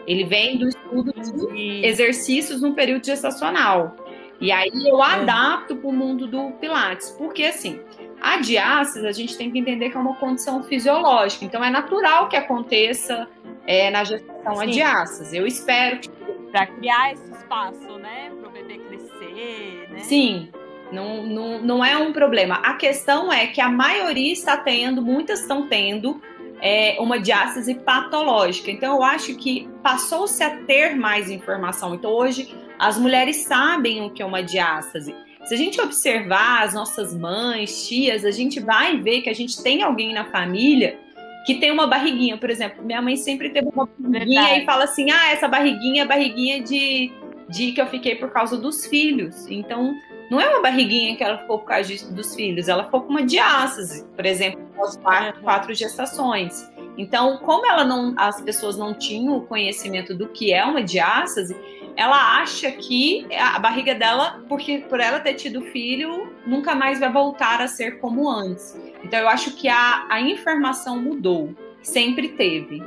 Ele 0.08 0.24
vem 0.24 0.58
do 0.58 0.68
estudo 0.68 1.12
de 1.12 1.86
exercícios 1.86 2.62
no 2.62 2.74
período 2.74 3.06
gestacional. 3.06 3.94
E 4.40 4.50
aí 4.50 4.72
eu 4.88 5.00
é. 5.00 5.06
adapto 5.06 5.76
para 5.76 5.88
o 5.88 5.92
mundo 5.92 6.26
do 6.26 6.50
Pilates. 6.54 7.10
Porque 7.12 7.44
assim, 7.44 7.78
a 8.20 8.38
diástase 8.38 9.06
a 9.06 9.12
gente 9.12 9.38
tem 9.38 9.48
que 9.48 9.60
entender 9.60 9.90
que 9.90 9.96
é 9.96 10.00
uma 10.00 10.16
condição 10.16 10.64
fisiológica. 10.64 11.44
Então 11.44 11.62
é 11.62 11.70
natural 11.70 12.28
que 12.28 12.34
aconteça 12.34 13.28
é, 13.68 13.88
na 13.88 14.02
gestação 14.02 14.56
Sim. 14.56 14.62
a 14.62 14.66
diástase. 14.66 15.36
Eu 15.36 15.46
espero 15.46 16.00
que. 16.00 16.10
Para 16.50 16.66
criar 16.66 17.12
esse 17.12 17.30
espaço, 17.30 17.98
né? 17.98 18.32
Para 18.40 18.48
o 18.48 18.50
bebê 18.50 18.78
crescer, 18.78 19.88
né? 19.92 20.00
Sim, 20.00 20.50
Não, 20.92 21.22
não, 21.24 21.62
não 21.62 21.84
é 21.84 21.96
um 21.96 22.12
problema. 22.12 22.56
A 22.56 22.74
questão 22.74 23.32
é 23.32 23.46
que 23.46 23.60
a 23.60 23.68
maioria 23.68 24.32
está 24.32 24.56
tendo, 24.56 25.02
muitas 25.02 25.40
estão 25.40 25.68
tendo, 25.68 26.20
é, 26.60 26.96
uma 27.00 27.18
diástase 27.18 27.74
patológica. 27.74 28.70
Então, 28.70 28.96
eu 28.96 29.02
acho 29.02 29.34
que 29.36 29.68
passou-se 29.82 30.42
a 30.42 30.58
ter 30.64 30.94
mais 30.94 31.30
informação. 31.30 31.94
Então, 31.94 32.10
hoje, 32.10 32.54
as 32.78 32.98
mulheres 32.98 33.44
sabem 33.44 34.02
o 34.02 34.10
que 34.10 34.22
é 34.22 34.26
uma 34.26 34.42
diástase. 34.42 35.14
Se 35.44 35.54
a 35.54 35.56
gente 35.56 35.80
observar 35.80 36.62
as 36.64 36.74
nossas 36.74 37.14
mães, 37.14 37.86
tias, 37.88 38.24
a 38.24 38.30
gente 38.30 38.60
vai 38.60 38.98
ver 38.98 39.22
que 39.22 39.30
a 39.30 39.34
gente 39.34 39.62
tem 39.62 39.82
alguém 39.82 40.12
na 40.12 40.26
família 40.26 40.98
que 41.46 41.54
tem 41.54 41.70
uma 41.70 41.86
barriguinha, 41.86 42.36
por 42.36 42.50
exemplo. 42.50 42.84
Minha 42.84 43.00
mãe 43.00 43.16
sempre 43.16 43.50
teve 43.50 43.68
uma 43.68 43.88
barriguinha 43.98 44.42
Verdade. 44.42 44.62
e 44.62 44.66
fala 44.66 44.84
assim: 44.84 45.10
ah, 45.10 45.32
essa 45.32 45.48
barriguinha 45.48 46.02
é 46.02 46.06
barriguinha 46.06 46.62
de, 46.62 47.10
de 47.48 47.72
que 47.72 47.80
eu 47.80 47.86
fiquei 47.86 48.16
por 48.16 48.30
causa 48.30 48.58
dos 48.58 48.86
filhos. 48.86 49.46
Então, 49.48 49.94
não 50.30 50.40
é 50.40 50.48
uma 50.48 50.62
barriguinha 50.62 51.16
que 51.16 51.24
ela 51.24 51.38
ficou 51.38 51.58
por 51.58 51.66
causa 51.66 51.88
de, 51.88 52.04
dos 52.12 52.34
filhos, 52.36 52.68
ela 52.68 52.84
ficou 52.84 53.02
com 53.02 53.08
uma 53.08 53.24
diástase, 53.24 54.06
por 54.14 54.24
exemplo, 54.24 54.60
após 54.72 54.96
quatro, 54.96 55.42
quatro 55.42 55.74
gestações. 55.74 56.70
Então, 56.96 57.38
como 57.38 57.66
ela 57.66 57.84
não, 57.84 58.14
as 58.16 58.40
pessoas 58.40 58.76
não 58.76 58.94
tinham 58.94 59.36
o 59.36 59.46
conhecimento 59.46 60.14
do 60.14 60.28
que 60.28 60.52
é 60.52 60.64
uma 60.64 60.82
diástase, 60.82 61.56
ela 61.96 62.40
acha 62.40 62.70
que 62.70 63.26
a 63.34 63.58
barriga 63.58 63.94
dela, 63.94 64.42
porque 64.48 64.78
por 64.88 65.00
ela 65.00 65.18
ter 65.18 65.34
tido 65.34 65.62
filho, 65.62 66.32
nunca 66.46 66.74
mais 66.74 67.00
vai 67.00 67.10
voltar 67.10 67.60
a 67.60 67.66
ser 67.66 67.98
como 67.98 68.30
antes. 68.30 68.78
Então, 69.02 69.18
eu 69.18 69.28
acho 69.28 69.56
que 69.56 69.68
a, 69.68 70.06
a 70.08 70.20
informação 70.20 71.00
mudou, 71.00 71.52
sempre 71.82 72.28
teve. 72.28 72.82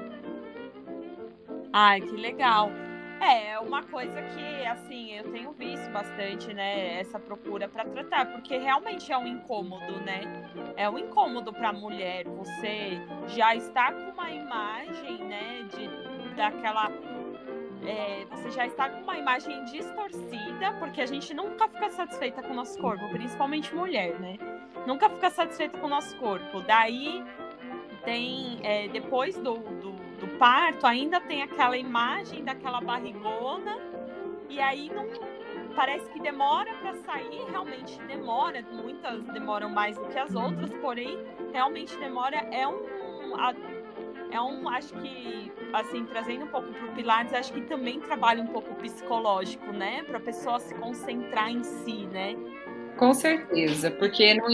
Ai, 1.73 1.99
que 1.99 2.15
legal. 2.15 2.71
É, 3.23 3.51
é 3.51 3.59
uma 3.59 3.81
coisa 3.83 4.21
que, 4.21 4.65
assim, 4.65 5.13
eu 5.13 5.31
tenho 5.31 5.53
visto 5.53 5.89
bastante, 5.91 6.53
né, 6.53 6.99
essa 6.99 7.17
procura 7.17 7.69
para 7.69 7.85
tratar, 7.85 8.25
porque 8.33 8.57
realmente 8.57 9.13
é 9.13 9.17
um 9.17 9.25
incômodo, 9.25 10.01
né? 10.01 10.21
É 10.75 10.89
um 10.89 10.99
incômodo 10.99 11.53
para 11.53 11.69
a 11.69 11.73
mulher. 11.73 12.25
Você 12.27 12.99
já 13.27 13.55
está 13.55 13.93
com 13.93 14.11
uma 14.11 14.29
imagem, 14.29 15.23
né, 15.23 15.65
de 15.73 16.13
daquela 16.35 16.91
é, 17.85 18.25
você 18.31 18.51
já 18.51 18.65
está 18.65 18.89
com 18.89 19.01
uma 19.01 19.17
imagem 19.17 19.63
distorcida, 19.65 20.73
porque 20.79 21.01
a 21.01 21.05
gente 21.05 21.33
nunca 21.33 21.67
fica 21.69 21.89
satisfeita 21.91 22.41
com 22.41 22.51
o 22.51 22.55
nosso 22.55 22.77
corpo, 22.79 23.07
principalmente 23.09 23.73
mulher, 23.73 24.19
né? 24.19 24.37
Nunca 24.85 25.09
fica 25.09 25.29
satisfeita 25.29 25.77
com 25.77 25.87
o 25.87 25.89
nosso 25.89 26.15
corpo. 26.17 26.61
Daí 26.61 27.23
tem, 28.03 28.59
é, 28.63 28.87
depois 28.87 29.37
do, 29.37 29.59
parto, 30.43 30.85
ainda 30.85 31.21
tem 31.21 31.41
aquela 31.41 31.77
imagem 31.77 32.43
daquela 32.43 32.81
barrigona, 32.81 33.77
e 34.49 34.59
aí 34.59 34.91
não 34.93 35.07
parece 35.73 36.05
que 36.09 36.19
demora 36.19 36.73
para 36.81 36.95
sair, 36.95 37.45
realmente 37.49 37.97
demora, 38.01 38.61
muitas 38.69 39.23
demoram 39.27 39.69
mais 39.69 39.97
do 39.97 40.05
que 40.09 40.19
as 40.19 40.35
outras, 40.35 40.69
porém 40.81 41.17
realmente 41.53 41.97
demora. 41.97 42.35
É 42.51 42.67
um 42.67 42.81
é 44.31 44.41
um, 44.41 44.67
acho 44.67 44.93
que 44.95 45.49
assim, 45.71 46.05
trazendo 46.05 46.43
um 46.43 46.49
pouco 46.49 46.73
para 46.73 46.87
o 46.87 46.91
Pilates, 46.93 47.33
acho 47.33 47.53
que 47.53 47.61
também 47.61 48.01
trabalha 48.01 48.43
um 48.43 48.47
pouco 48.47 48.75
psicológico, 48.75 49.71
né, 49.71 50.03
para 50.03 50.17
a 50.17 50.21
pessoa 50.21 50.59
se 50.59 50.75
concentrar 50.75 51.51
em 51.51 51.63
si, 51.63 52.05
né? 52.07 52.35
Com 52.97 53.13
certeza, 53.13 53.89
porque 53.91 54.33
não, 54.35 54.47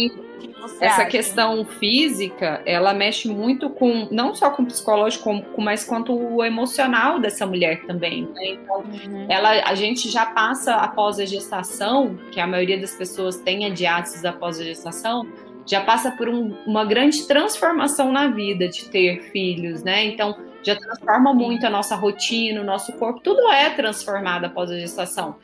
essa 0.81 1.01
acha? 1.01 1.05
questão 1.05 1.65
física, 1.65 2.61
ela 2.65 2.93
mexe 2.93 3.27
muito 3.27 3.69
com, 3.69 4.07
não 4.11 4.33
só 4.33 4.49
com 4.49 4.63
o 4.63 4.65
psicológico, 4.65 5.43
mas 5.57 5.83
quanto 5.83 6.13
o 6.13 6.43
emocional 6.43 7.19
dessa 7.19 7.45
mulher 7.45 7.85
também. 7.85 8.27
Né? 8.33 8.51
Então, 8.51 8.79
uhum. 8.79 9.25
ela, 9.29 9.49
a 9.65 9.75
gente 9.75 10.09
já 10.09 10.25
passa 10.25 10.75
após 10.75 11.19
a 11.19 11.25
gestação, 11.25 12.17
que 12.31 12.39
a 12.39 12.47
maioria 12.47 12.79
das 12.79 12.95
pessoas 12.95 13.37
tem 13.37 13.65
a 13.65 13.69
após 14.25 14.59
a 14.59 14.63
gestação, 14.63 15.27
já 15.65 15.81
passa 15.81 16.11
por 16.11 16.27
um, 16.27 16.55
uma 16.65 16.83
grande 16.83 17.27
transformação 17.27 18.11
na 18.11 18.27
vida 18.27 18.67
de 18.67 18.85
ter 18.85 19.21
filhos, 19.31 19.83
né? 19.83 20.05
Então, 20.05 20.35
já 20.63 20.75
transforma 20.75 21.33
muito 21.33 21.65
a 21.65 21.69
nossa 21.69 21.95
rotina, 21.95 22.61
o 22.61 22.63
nosso 22.63 22.93
corpo, 22.93 23.19
tudo 23.19 23.49
é 23.49 23.69
transformado 23.69 24.45
após 24.45 24.69
a 24.71 24.77
gestação. 24.77 25.35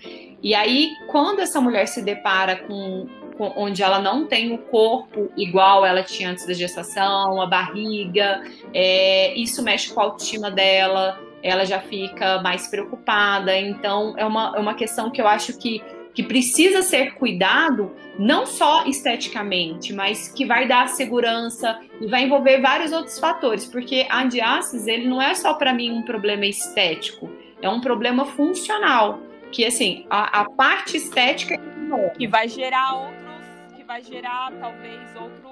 E 0.41 0.53
aí, 0.53 0.91
quando 1.07 1.39
essa 1.39 1.60
mulher 1.60 1.88
se 1.88 2.01
depara 2.01 2.55
com, 2.55 3.07
com, 3.38 3.53
onde 3.55 3.81
ela 3.81 4.00
não 4.00 4.25
tem 4.27 4.53
o 4.53 4.57
corpo 4.57 5.31
igual 5.36 5.86
ela 5.86 6.03
tinha 6.03 6.29
antes 6.29 6.45
da 6.45 6.53
gestação, 6.53 7.41
a 7.41 7.45
barriga, 7.48 8.43
é, 8.74 9.34
isso 9.34 9.63
mexe 9.63 9.93
com 9.93 10.01
a 10.01 10.03
autoestima 10.03 10.51
dela, 10.51 11.19
ela 11.41 11.65
já 11.65 11.79
fica 11.79 12.41
mais 12.41 12.67
preocupada. 12.67 13.57
Então, 13.57 14.13
é 14.17 14.25
uma, 14.25 14.53
é 14.55 14.60
uma 14.60 14.74
questão 14.74 15.10
que 15.10 15.22
eu 15.22 15.27
acho 15.27 15.57
que 15.57 15.81
que 16.15 16.24
precisa 16.24 16.81
ser 16.81 17.13
cuidado 17.15 17.93
não 18.17 18.45
só 18.45 18.86
esteticamente, 18.86 19.93
mas 19.93 20.29
que 20.29 20.45
vai 20.45 20.65
dar 20.65 20.88
segurança 20.88 21.77
e 22.00 22.07
vai 22.07 22.24
envolver 22.24 22.62
vários 22.62 22.93
outros 22.93 23.19
fatores, 23.19 23.65
porque 23.65 24.07
a 24.10 24.24
diástase 24.24 24.89
ele 24.89 25.07
não 25.07 25.22
é 25.22 25.36
só 25.36 25.53
para 25.53 25.74
mim 25.74 25.91
um 25.91 26.01
problema 26.01 26.45
estético, 26.45 27.29
é 27.62 27.69
um 27.69 27.81
problema 27.81 28.25
funcional, 28.25 29.19
que 29.51 29.65
assim, 29.65 30.05
a, 30.10 30.41
a 30.41 30.50
parte 30.50 30.95
estética 30.95 31.55
é 31.55 32.10
que 32.17 32.27
vai 32.27 32.48
gerar 32.48 32.95
outros, 32.95 33.75
que 33.75 33.84
vai 33.84 34.01
gerar 34.01 34.51
talvez 34.60 35.15
outros 35.15 35.44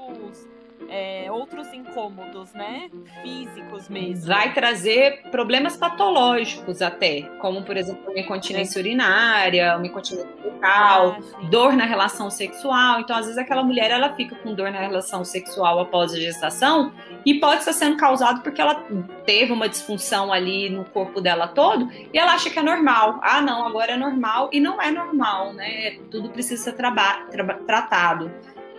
é, 0.93 1.31
outros 1.31 1.73
incômodos, 1.73 2.53
né? 2.53 2.91
Físicos 3.23 3.89
mesmo. 3.89 4.27
Vai 4.27 4.53
trazer 4.53 5.23
problemas 5.31 5.75
patológicos 5.75 6.83
até, 6.83 7.23
como 7.39 7.63
por 7.63 7.75
exemplo 7.75 8.11
uma 8.11 8.19
incontinência 8.19 8.77
é. 8.77 8.81
urinária, 8.81 9.75
uma 9.75 9.87
incontinência 9.87 10.29
bucal, 10.43 11.17
ah, 11.17 11.47
dor 11.49 11.73
na 11.73 11.85
relação 11.85 12.29
sexual. 12.29 12.99
Então, 12.99 13.15
às 13.15 13.25
vezes 13.25 13.39
aquela 13.39 13.63
mulher 13.63 13.89
ela 13.89 14.13
fica 14.13 14.35
com 14.35 14.53
dor 14.53 14.71
na 14.71 14.79
relação 14.79 15.25
sexual 15.25 15.79
após 15.79 16.13
a 16.13 16.17
gestação 16.17 16.93
e 17.25 17.39
pode 17.39 17.61
estar 17.61 17.73
sendo 17.73 17.97
causado 17.97 18.41
porque 18.41 18.61
ela 18.61 18.83
teve 19.25 19.51
uma 19.51 19.67
disfunção 19.67 20.31
ali 20.31 20.69
no 20.69 20.85
corpo 20.85 21.19
dela 21.19 21.47
todo 21.47 21.89
e 22.13 22.17
ela 22.19 22.33
acha 22.33 22.51
que 22.51 22.59
é 22.59 22.63
normal. 22.63 23.19
Ah, 23.23 23.41
não, 23.41 23.65
agora 23.65 23.93
é 23.93 23.97
normal 23.97 24.49
e 24.53 24.59
não 24.59 24.79
é 24.79 24.91
normal, 24.91 25.53
né? 25.53 25.97
Tudo 26.11 26.29
precisa 26.29 26.63
ser 26.63 26.73
tra 26.73 26.91
tra 27.31 27.53
tratado. 27.65 28.31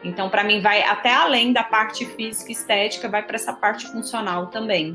Então, 0.05 0.29
para 0.29 0.45
mim, 0.45 0.61
vai 0.61 0.83
até 0.83 1.15
além 1.15 1.53
da 1.53 1.65
parte 1.65 2.05
física 2.05 2.51
e 2.51 2.53
estética, 2.53 3.09
vai 3.09 3.23
para 3.23 3.37
essa 3.37 3.55
parte 3.55 3.91
funcional 3.91 4.49
também. 4.49 4.95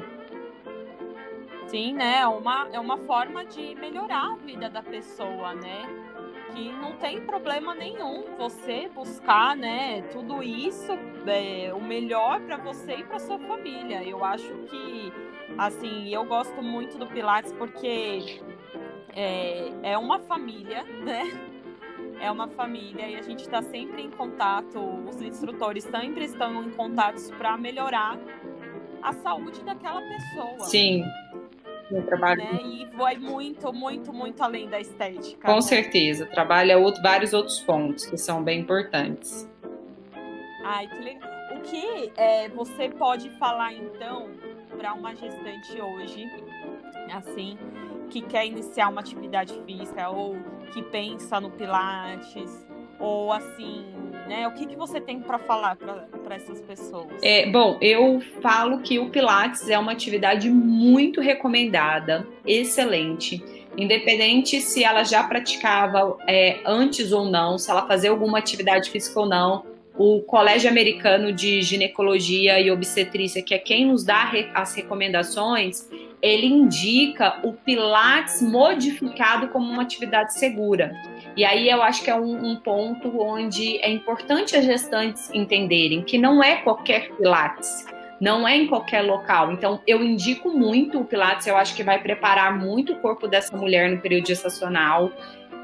Sim, 1.68 1.94
né? 1.94 2.20
É 2.20 2.28
uma, 2.28 2.68
é 2.72 2.80
uma 2.80 2.98
forma 3.00 3.44
de 3.44 3.74
melhorar 3.76 4.34
a 4.34 4.36
vida 4.36 4.70
da 4.70 4.84
pessoa, 4.84 5.56
né? 5.56 5.82
Que 6.54 6.72
não 6.72 6.94
tem 6.94 7.22
problema 7.22 7.74
nenhum 7.74 8.36
você 8.38 8.88
buscar, 8.94 9.56
né? 9.56 10.04
Tudo 10.12 10.44
isso, 10.44 10.92
é, 11.28 11.72
o 11.74 11.82
melhor 11.82 12.40
para 12.42 12.58
você 12.58 12.98
e 12.98 13.04
para 13.04 13.20
sua 13.20 13.40
família. 13.40 14.04
Eu 14.04 14.24
acho 14.24 14.52
que, 14.70 15.14
assim, 15.58 16.14
eu 16.14 16.24
gosto 16.24 16.62
muito 16.62 16.98
do 17.00 17.08
Pilates 17.08 17.52
porque 17.54 18.42
é, 19.16 19.72
é 19.84 19.98
uma 19.98 20.20
família, 20.20 20.84
né? 21.04 21.49
É 22.20 22.32
uma 22.32 22.48
família 22.48 23.08
e 23.08 23.16
a 23.16 23.22
gente 23.22 23.42
está 23.42 23.62
sempre 23.62 24.02
em 24.02 24.10
contato, 24.10 24.80
os 25.08 25.22
instrutores 25.22 25.84
sempre 25.84 26.26
estão 26.26 26.64
em 26.64 26.72
contato 26.72 27.22
para 27.38 27.58
melhorar 27.58 28.18
a 29.02 29.14
saúde 29.14 29.62
daquela 29.64 30.02
pessoa. 30.02 30.60
Sim. 30.60 31.04
Meu 31.90 32.06
trabalho. 32.06 32.44
Né? 32.44 32.60
E 32.64 32.86
vai 32.96 33.18
muito, 33.18 33.74
muito, 33.74 34.14
muito 34.14 34.44
além 34.44 34.70
da 34.70 34.80
estética. 34.80 35.48
Com 35.48 35.56
né? 35.56 35.62
certeza. 35.62 36.26
Trabalha 36.28 36.78
outro, 36.78 37.02
vários 37.02 37.34
outros 37.34 37.60
pontos 37.62 38.06
que 38.06 38.18
são 38.18 38.44
bem 38.44 38.60
importantes. 38.60 39.50
Ai, 40.64 40.88
que 40.88 41.00
legal. 41.00 41.30
O 41.56 41.62
que 41.62 42.12
é, 42.16 42.48
você 42.50 42.90
pode 42.90 43.30
falar, 43.32 43.74
então, 43.74 44.30
para 44.78 44.94
uma 44.94 45.16
gestante 45.16 45.82
hoje, 45.82 46.26
assim, 47.12 47.58
que 48.10 48.22
quer 48.22 48.46
iniciar 48.46 48.90
uma 48.90 49.02
atividade 49.02 49.54
física 49.66 50.10
ou 50.10 50.38
que 50.74 50.82
pensa 50.84 51.40
no 51.40 51.52
Pilates 51.52 52.68
ou 53.00 53.32
assim, 53.32 53.86
né? 54.28 54.46
O 54.48 54.52
que, 54.52 54.66
que 54.66 54.76
você 54.76 55.00
tem 55.00 55.22
para 55.22 55.40
falar 55.40 55.78
para 55.78 56.36
essas 56.36 56.60
pessoas? 56.62 57.08
É, 57.22 57.50
bom, 57.50 57.78
eu 57.82 58.20
falo 58.42 58.80
que 58.80 59.00
o 59.00 59.10
Pilates 59.10 59.70
é 59.70 59.80
uma 59.80 59.94
atividade 59.94 60.50
muito 60.50 61.22
recomendada, 61.22 62.28
excelente. 62.46 63.42
Independente 63.78 64.60
se 64.60 64.84
ela 64.84 65.04
já 65.04 65.24
praticava 65.24 66.18
é, 66.28 66.60
antes 66.66 67.14
ou 67.14 67.26
não, 67.26 67.58
se 67.58 67.72
ela 67.72 67.88
fazia 67.88 68.10
alguma 68.10 68.38
atividade 68.38 68.90
física 68.90 69.18
ou 69.22 69.26
não, 69.26 69.66
o 69.98 70.22
Colégio 70.22 70.70
Americano 70.70 71.32
de 71.32 71.62
Ginecologia 71.62 72.60
e 72.60 72.72
Obstetrícia, 72.72 73.42
que 73.42 73.54
é 73.54 73.58
quem 73.58 73.86
nos 73.86 74.04
dá 74.04 74.32
as 74.54 74.74
recomendações, 74.74 75.90
ele 76.22 76.48
indica 76.48 77.40
o 77.44 77.54
Pilates 77.54 78.42
modificado 78.42 79.48
como 79.50 79.72
uma 79.72 79.84
atividade 79.84 80.34
segura. 80.34 80.94
E 81.36 81.46
aí 81.46 81.70
eu 81.70 81.82
acho 81.82 82.04
que 82.04 82.10
é 82.10 82.16
um, 82.16 82.52
um, 82.52 82.56
ponto 82.58 83.22
onde 83.22 83.78
é 83.78 83.90
importante 83.90 84.56
as 84.56 84.66
gestantes 84.66 85.30
entenderem 85.34 86.02
que 86.02 86.18
não 86.18 86.44
é 86.44 86.58
qualquer 86.58 87.12
Pilates, 87.16 87.86
não 88.20 88.48
é 88.48 88.58
em 88.58 88.68
qualquer 88.68 89.02
local. 89.02 89.54
Então 89.54 89.80
eu 89.88 90.04
indico 90.04 90.50
muito 90.50 91.00
o 91.00 91.06
Pilates, 91.06 91.48
eu 91.48 91.56
acho 91.56 91.76
que 91.76 91.84
vai 91.84 92.02
preparar 92.02 92.58
muito 92.58 92.94
o 92.94 92.96
corpo 92.98 93.28
dessa 93.28 93.56
mulher 93.56 93.90
no 93.90 94.02
período 94.02 94.28
gestacional. 94.28 95.12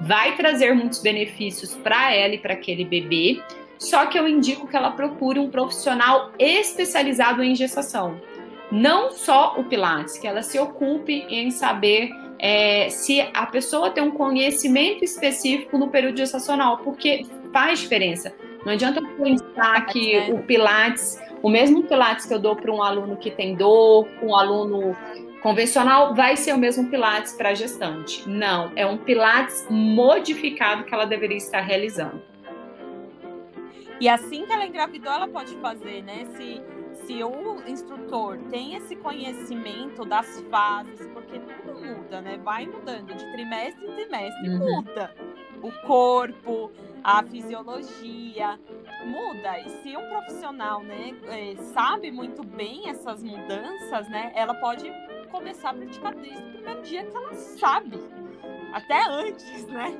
vai 0.02 0.36
trazer 0.36 0.74
muitos 0.74 1.02
benefícios 1.02 1.74
para 1.76 2.14
ela 2.14 2.36
e 2.36 2.38
para 2.38 2.54
aquele 2.54 2.84
bebê. 2.84 3.42
Só 3.78 4.06
que 4.06 4.18
eu 4.18 4.28
indico 4.28 4.68
que 4.68 4.76
ela 4.76 4.92
procure 4.92 5.40
um 5.40 5.50
profissional 5.50 6.32
especializado 6.40 7.44
em 7.44 7.56
gestação. 7.56 8.20
Não 8.76 9.10
só 9.10 9.56
o 9.58 9.64
Pilates, 9.64 10.18
que 10.18 10.28
ela 10.28 10.42
se 10.42 10.60
ocupe 10.60 11.26
em 11.30 11.50
saber 11.50 12.10
é, 12.38 12.90
se 12.90 13.22
a 13.34 13.46
pessoa 13.46 13.90
tem 13.90 14.04
um 14.04 14.12
conhecimento 14.12 15.02
específico 15.02 15.78
no 15.78 15.88
período 15.88 16.18
gestacional, 16.18 16.80
porque 16.80 17.26
faz 17.54 17.80
diferença. 17.80 18.36
Não 18.66 18.74
adianta 18.74 19.02
pensar 19.02 19.86
que 19.86 20.30
o 20.30 20.40
Pilates, 20.40 21.18
o 21.42 21.50
mesmo 21.50 21.84
Pilates 21.84 22.26
que 22.26 22.34
eu 22.34 22.40
dou 22.40 22.54
para 22.54 22.70
um 22.70 22.84
aluno 22.84 23.16
que 23.16 23.32
tem 23.32 23.56
dor, 23.56 24.10
um 24.22 24.36
aluno 24.36 24.94
convencional, 25.42 26.14
vai 26.14 26.36
ser 26.36 26.54
o 26.54 26.58
mesmo 26.58 26.90
Pilates 26.90 27.32
para 27.32 27.52
a 27.52 27.54
gestante. 27.54 28.28
Não, 28.28 28.74
é 28.76 28.86
um 28.86 28.98
Pilates 28.98 29.66
modificado 29.70 30.84
que 30.84 30.94
ela 30.94 31.06
deveria 31.06 31.38
estar 31.38 31.62
realizando. 31.62 32.22
E 34.02 34.10
assim 34.10 34.46
que 34.46 34.52
ela 34.52 34.66
engravidou, 34.66 35.14
ela 35.14 35.30
pode 35.30 35.56
fazer, 35.62 36.04
né? 36.04 36.26
Se, 36.36 36.62
se 37.06 37.24
o 37.24 37.68
instrutor 37.68 38.38
tem 38.50 38.76
esse 38.76 38.96
conhecimento 38.96 40.04
das 40.06 40.42
fases, 40.50 41.08
porque 41.14 41.40
tudo 41.40 41.80
muda, 41.80 42.22
né? 42.22 42.38
Vai 42.38 42.66
mudando 42.66 43.14
de 43.14 43.32
trimestre 43.32 43.86
em 43.86 43.96
trimestre, 43.96 44.50
uhum. 44.50 44.76
muda. 44.76 45.16
O 45.62 45.72
corpo, 45.88 46.72
a 47.04 47.24
fisiologia, 47.24 48.60
muda. 49.06 49.60
E 49.60 49.70
se 49.82 49.96
um 49.96 50.10
profissional, 50.10 50.84
né, 50.84 51.16
é, 51.28 51.56
sabe 51.74 52.12
muito 52.12 52.44
bem 52.44 52.90
essas 52.90 53.24
mudanças, 53.24 54.10
né? 54.10 54.32
Ela 54.36 54.56
pode 54.56 54.92
começar 55.32 55.72
a 55.72 55.74
praticar 55.74 56.14
desde 56.16 56.42
o 56.42 56.52
primeiro 56.54 56.82
dia 56.82 57.04
que 57.04 57.16
ela 57.16 57.34
sabe 57.34 57.98
até 58.76 59.06
antes, 59.10 59.66
né? 59.68 59.96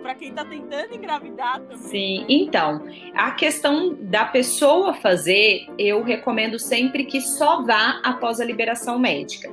Para 0.00 0.14
quem 0.14 0.28
está 0.28 0.44
tentando 0.44 0.94
engravidar 0.94 1.58
também. 1.58 1.76
Sim, 1.78 2.24
então, 2.28 2.86
a 3.14 3.32
questão 3.32 3.96
da 3.98 4.24
pessoa 4.24 4.94
fazer, 4.94 5.66
eu 5.76 6.04
recomendo 6.04 6.56
sempre 6.56 7.04
que 7.04 7.20
só 7.20 7.62
vá 7.62 8.00
após 8.04 8.40
a 8.40 8.44
liberação 8.44 8.96
médica. 8.96 9.52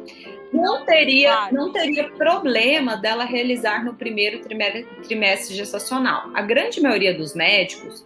Não 0.54 0.86
teria, 0.86 1.32
claro. 1.32 1.56
não 1.56 1.72
teria 1.72 2.12
problema 2.12 2.96
dela 2.96 3.26
realizar 3.26 3.84
no 3.84 3.96
primeiro 3.96 4.42
trimestre 4.42 5.56
gestacional. 5.56 6.30
A 6.36 6.42
grande 6.44 6.80
maioria 6.80 7.14
dos 7.16 7.34
médicos 7.34 8.06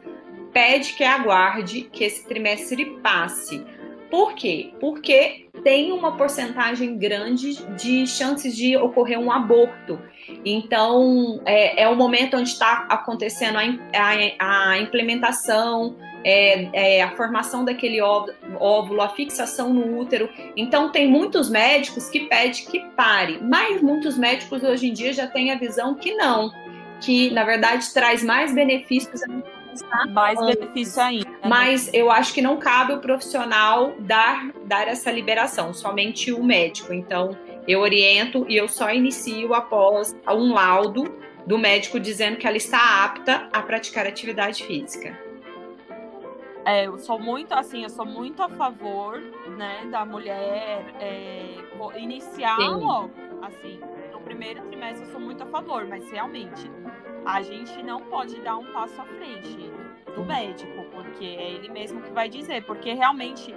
pede 0.54 0.94
que 0.94 1.04
aguarde 1.04 1.90
que 1.92 2.06
esse 2.06 2.26
trimestre 2.26 2.86
passe. 3.02 3.66
Por 4.14 4.36
quê? 4.36 4.72
Porque 4.80 5.48
tem 5.64 5.92
uma 5.92 6.16
porcentagem 6.16 7.00
grande 7.00 7.56
de 7.76 8.06
chances 8.06 8.56
de 8.56 8.78
ocorrer 8.78 9.18
um 9.18 9.32
aborto. 9.32 10.00
Então, 10.46 11.42
é, 11.48 11.82
é 11.82 11.90
o 11.90 11.96
momento 11.96 12.38
onde 12.38 12.50
está 12.50 12.86
acontecendo 12.92 13.58
a, 13.58 13.64
a, 14.40 14.70
a 14.70 14.78
implementação, 14.78 15.96
é, 16.24 16.98
é, 16.98 17.02
a 17.02 17.10
formação 17.16 17.66
daquele 17.66 18.00
óvulo, 18.04 19.02
a 19.02 19.10
fixação 19.10 19.74
no 19.74 19.98
útero. 19.98 20.30
Então, 20.56 20.92
tem 20.92 21.08
muitos 21.08 21.50
médicos 21.50 22.08
que 22.08 22.28
pedem 22.28 22.68
que 22.68 22.82
pare, 22.96 23.40
mas 23.42 23.82
muitos 23.82 24.16
médicos 24.16 24.62
hoje 24.62 24.90
em 24.90 24.94
dia 24.94 25.12
já 25.12 25.26
têm 25.26 25.50
a 25.50 25.58
visão 25.58 25.96
que 25.96 26.14
não, 26.14 26.52
que 27.02 27.32
na 27.32 27.44
verdade 27.44 27.92
traz 27.92 28.24
mais 28.24 28.54
benefícios 28.54 29.22
mais 30.12 30.40
benefício 30.40 31.02
ainda. 31.02 31.30
Né? 31.30 31.40
Mas 31.46 31.94
eu 31.94 32.12
acho 32.12 32.34
que 32.34 32.42
não 32.42 32.58
cabe 32.58 32.94
o 32.94 33.00
profissional 33.00 33.94
dar, 34.00 34.52
dar 34.66 34.88
essa 34.88 35.12
liberação, 35.12 35.74
somente 35.74 36.32
o 36.32 36.44
médico. 36.44 36.94
Então, 36.94 37.38
eu 37.68 37.80
oriento 37.80 38.46
e 38.50 38.56
eu 38.56 38.68
só 38.68 38.92
inicio 38.92 39.54
após 39.54 40.16
um 40.28 40.54
laudo 40.54 41.04
do 41.46 41.58
médico 41.58 42.00
dizendo 42.00 42.38
que 42.38 42.48
ela 42.48 42.58
está 42.58 43.04
apta 43.04 43.50
a 43.52 43.62
praticar 43.62 44.06
atividade 44.08 44.64
física. 44.64 45.18
É, 46.66 46.88
eu 46.88 46.98
sou 46.98 47.20
muito 47.20 47.54
assim, 47.54 47.84
eu 47.84 47.90
sou 47.90 48.06
muito 48.06 48.42
a 48.42 48.48
favor, 48.48 49.20
né, 49.58 49.86
da 49.92 50.06
mulher 50.06 50.86
é, 51.00 51.58
iniciar 51.98 52.58
logo, 52.58 53.12
assim, 53.42 53.82
no 54.14 54.22
primeiro 54.22 54.62
trimestre 54.64 55.06
eu 55.06 55.12
sou 55.12 55.20
muito 55.20 55.44
a 55.44 55.46
favor, 55.48 55.86
mas 55.86 56.10
realmente 56.10 56.72
a 57.26 57.42
gente 57.42 57.82
não 57.84 58.02
pode 58.02 58.40
dar 58.42 58.58
um 58.58 58.66
passo 58.74 59.00
à 59.02 59.06
frente 59.06 59.72
do 60.16 60.24
médico, 60.24 60.84
porque 60.92 61.26
é 61.26 61.52
ele 61.54 61.70
mesmo 61.70 62.02
que 62.02 62.12
vai 62.12 62.30
dizer, 62.30 62.64
porque 62.66 62.94
realmente 62.94 63.54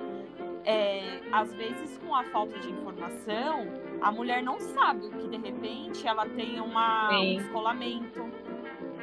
é, 0.65 1.21
às 1.31 1.53
vezes 1.55 1.99
com 1.99 2.15
a 2.15 2.25
falta 2.25 2.59
de 2.59 2.71
informação, 2.71 3.67
a 4.01 4.11
mulher 4.11 4.43
não 4.43 4.59
sabe 4.61 5.09
que 5.11 5.29
de 5.29 5.37
repente 5.37 6.07
ela 6.07 6.27
tem 6.27 6.61
uma, 6.61 7.19
um 7.19 7.37
descolamento, 7.37 8.21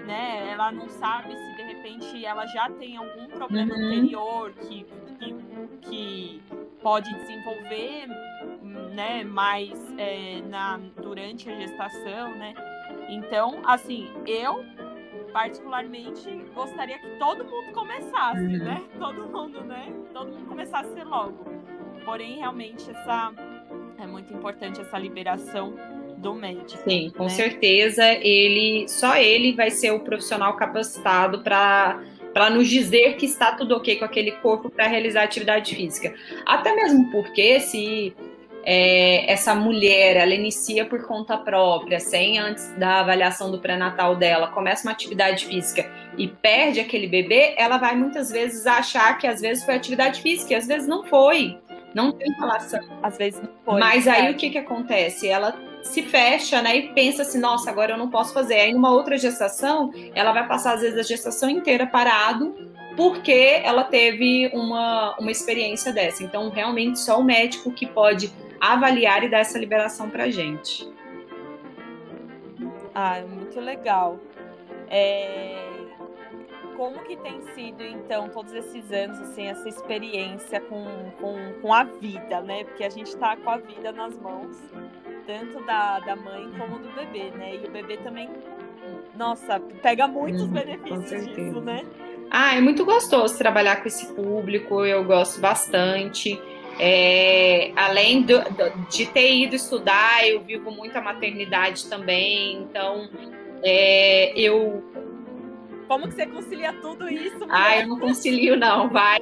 né? 0.06 0.52
Ela 0.52 0.72
não 0.72 0.90
sabe 0.90 1.36
se 1.36 1.56
de 1.56 1.64
repente 1.64 2.26
ela 2.26 2.46
já 2.48 2.70
tem 2.70 2.98
algum 2.98 3.28
problema 3.28 3.74
uhum. 3.74 3.86
anterior 3.86 4.52
que, 4.54 4.86
que, 5.20 5.36
que, 5.82 6.42
pode 6.82 7.14
desenvolver, 7.14 8.08
né? 8.94 9.24
Mais 9.24 9.72
é, 9.98 10.42
na, 10.42 10.78
durante 11.02 11.50
a 11.50 11.56
gestação, 11.56 12.36
né? 12.36 12.54
Então, 13.14 13.62
assim, 13.64 14.12
eu 14.26 14.64
particularmente 15.32 16.30
gostaria 16.54 16.98
que 17.00 17.18
todo 17.18 17.44
mundo 17.44 17.72
começasse, 17.74 18.42
uhum. 18.42 18.64
né? 18.64 18.84
Todo 19.00 19.28
mundo, 19.28 19.62
né? 19.64 19.92
Todo 20.14 20.32
mundo 20.32 20.46
começasse 20.46 21.04
logo. 21.04 21.46
Porém, 22.06 22.38
realmente 22.38 22.90
essa 22.90 23.34
é 24.00 24.06
muito 24.06 24.34
importante 24.34 24.80
essa 24.80 24.98
liberação 24.98 25.74
do 26.18 26.34
médico. 26.34 26.84
Sim, 26.88 27.12
com 27.16 27.24
né? 27.24 27.30
certeza 27.30 28.06
ele, 28.06 28.88
só 28.88 29.16
ele 29.18 29.54
vai 29.54 29.72
ser 29.72 29.92
o 29.92 30.00
profissional 30.00 30.56
capacitado 30.56 31.42
para 31.42 32.02
para 32.34 32.50
nos 32.50 32.68
dizer 32.68 33.16
que 33.18 33.28
está 33.28 33.52
tudo 33.52 33.76
ok 33.76 33.98
com 33.98 34.06
aquele 34.06 34.32
corpo 34.32 34.68
para 34.68 34.88
realizar 34.88 35.22
atividade 35.22 35.76
física. 35.76 36.16
Até 36.48 36.74
mesmo 36.74 37.12
porque 37.12 37.60
se 37.60 38.12
é, 38.66 39.32
essa 39.32 39.54
mulher 39.54 40.16
ela 40.16 40.34
inicia 40.34 40.86
por 40.86 41.06
conta 41.06 41.38
própria, 41.38 42.00
sem 42.00 42.40
antes 42.40 42.72
da 42.78 43.02
avaliação 43.02 43.52
do 43.52 43.60
pré-natal 43.60 44.16
dela, 44.16 44.48
começa 44.48 44.88
uma 44.88 44.92
atividade 44.92 45.46
física 45.46 45.90
e 46.18 46.28
perde 46.28 46.80
aquele 46.80 47.08
bebê, 47.08 47.56
ela 47.58 47.78
vai 47.78 47.96
muitas 47.96 48.32
vezes 48.32 48.66
achar 48.66 49.18
que 49.18 49.28
às 49.28 49.42
vezes 49.42 49.64
foi 49.64 49.76
atividade 49.76 50.22
física 50.22 50.54
e 50.54 50.56
às 50.56 50.68
vezes 50.68 50.88
não 50.88 51.04
foi. 51.04 51.58
Não 51.94 52.12
tem 52.12 52.32
relação. 52.34 52.80
Às 53.04 53.18
vezes 53.18 53.40
não 53.40 53.50
foi. 53.64 53.80
Mas 53.80 54.08
aí 54.08 54.28
é. 54.28 54.32
o 54.32 54.36
que, 54.36 54.50
que 54.50 54.58
acontece? 54.58 55.28
Ela 55.28 55.56
se 55.84 56.02
fecha, 56.02 56.62
né, 56.62 56.78
e 56.78 56.94
pensa 56.94 57.22
assim, 57.24 57.40
nossa, 57.40 57.70
agora 57.70 57.94
eu 57.94 57.98
não 57.98 58.10
posso 58.10 58.34
fazer. 58.34 58.56
Aí 58.56 58.74
numa 58.74 58.92
outra 58.92 59.18
gestação, 59.18 59.92
ela 60.16 60.32
vai 60.32 60.48
passar 60.48 60.74
às 60.74 60.82
vezes 60.82 60.98
a 60.98 61.04
gestação 61.04 61.50
inteira 61.50 61.86
parado 61.86 62.74
porque 62.96 63.62
ela 63.64 63.84
teve 63.84 64.50
uma, 64.54 65.16
uma 65.20 65.32
experiência 65.32 65.92
dessa. 65.92 66.24
Então, 66.24 66.50
realmente, 66.50 67.00
só 67.00 67.20
o 67.20 67.24
médico 67.24 67.72
que 67.72 67.88
pode 67.88 68.32
avaliar 68.72 69.24
e 69.24 69.30
dar 69.30 69.40
essa 69.40 69.58
liberação 69.60 70.10
pra 70.10 70.30
gente. 70.30 70.92
Ah, 72.96 73.22
muito 73.28 73.60
legal. 73.60 74.20
É 74.90 75.74
como 76.76 77.00
que 77.04 77.16
tem 77.18 77.42
sido, 77.54 77.84
então, 77.84 78.30
todos 78.30 78.54
esses 78.54 78.92
anos, 78.92 79.20
assim, 79.20 79.48
essa 79.48 79.68
experiência 79.70 80.60
com, 80.62 80.86
com, 81.20 81.54
com 81.62 81.74
a 81.74 81.84
vida, 81.84 82.42
né? 82.42 82.64
Porque 82.64 82.84
a 82.84 82.90
gente 82.90 83.08
está 83.08 83.36
com 83.38 83.50
a 83.50 83.58
vida 83.58 83.92
nas 83.92 84.18
mãos, 84.18 84.58
tanto 85.26 85.64
da, 85.66 86.00
da 86.00 86.16
mãe 86.16 86.52
como 86.58 86.80
do 86.80 86.90
bebê, 86.94 87.32
né? 87.32 87.56
E 87.56 87.68
o 87.68 87.72
bebê 87.72 87.98
também, 87.98 88.30
nossa, 89.16 89.60
pega 89.82 90.08
muitos 90.08 90.42
uhum, 90.42 90.50
benefícios 90.50 91.28
disso, 91.28 91.62
né? 91.62 91.86
Ah, 92.30 92.56
é 92.56 92.62
muito 92.62 92.84
gostoso 92.84 93.38
trabalhar 93.38 93.78
com 93.78 93.88
esse 93.88 94.14
público, 94.14 94.84
eu 94.86 95.04
gosto 95.04 95.40
bastante. 95.40 96.42
É, 96.80 97.72
além 97.76 98.24
do, 98.24 98.42
de 98.90 99.06
ter 99.06 99.34
ido 99.36 99.56
estudar, 99.56 100.28
eu 100.28 100.42
vivo 100.42 100.72
muito 100.72 100.98
a 100.98 101.02
maternidade 101.02 101.86
também, 101.88 102.64
então 102.64 103.10
é, 103.64 104.34
eu 104.36 104.84
como 105.88 106.08
que 106.08 106.16
você 106.16 106.26
concilia 106.26 106.74
tudo 106.74 107.08
isso? 107.10 107.40
Mulher? 107.40 107.52
Ah, 107.52 107.80
eu 107.80 107.88
não 107.88 108.00
concilio, 108.00 108.58
não. 108.58 108.90
Vai, 108.90 109.20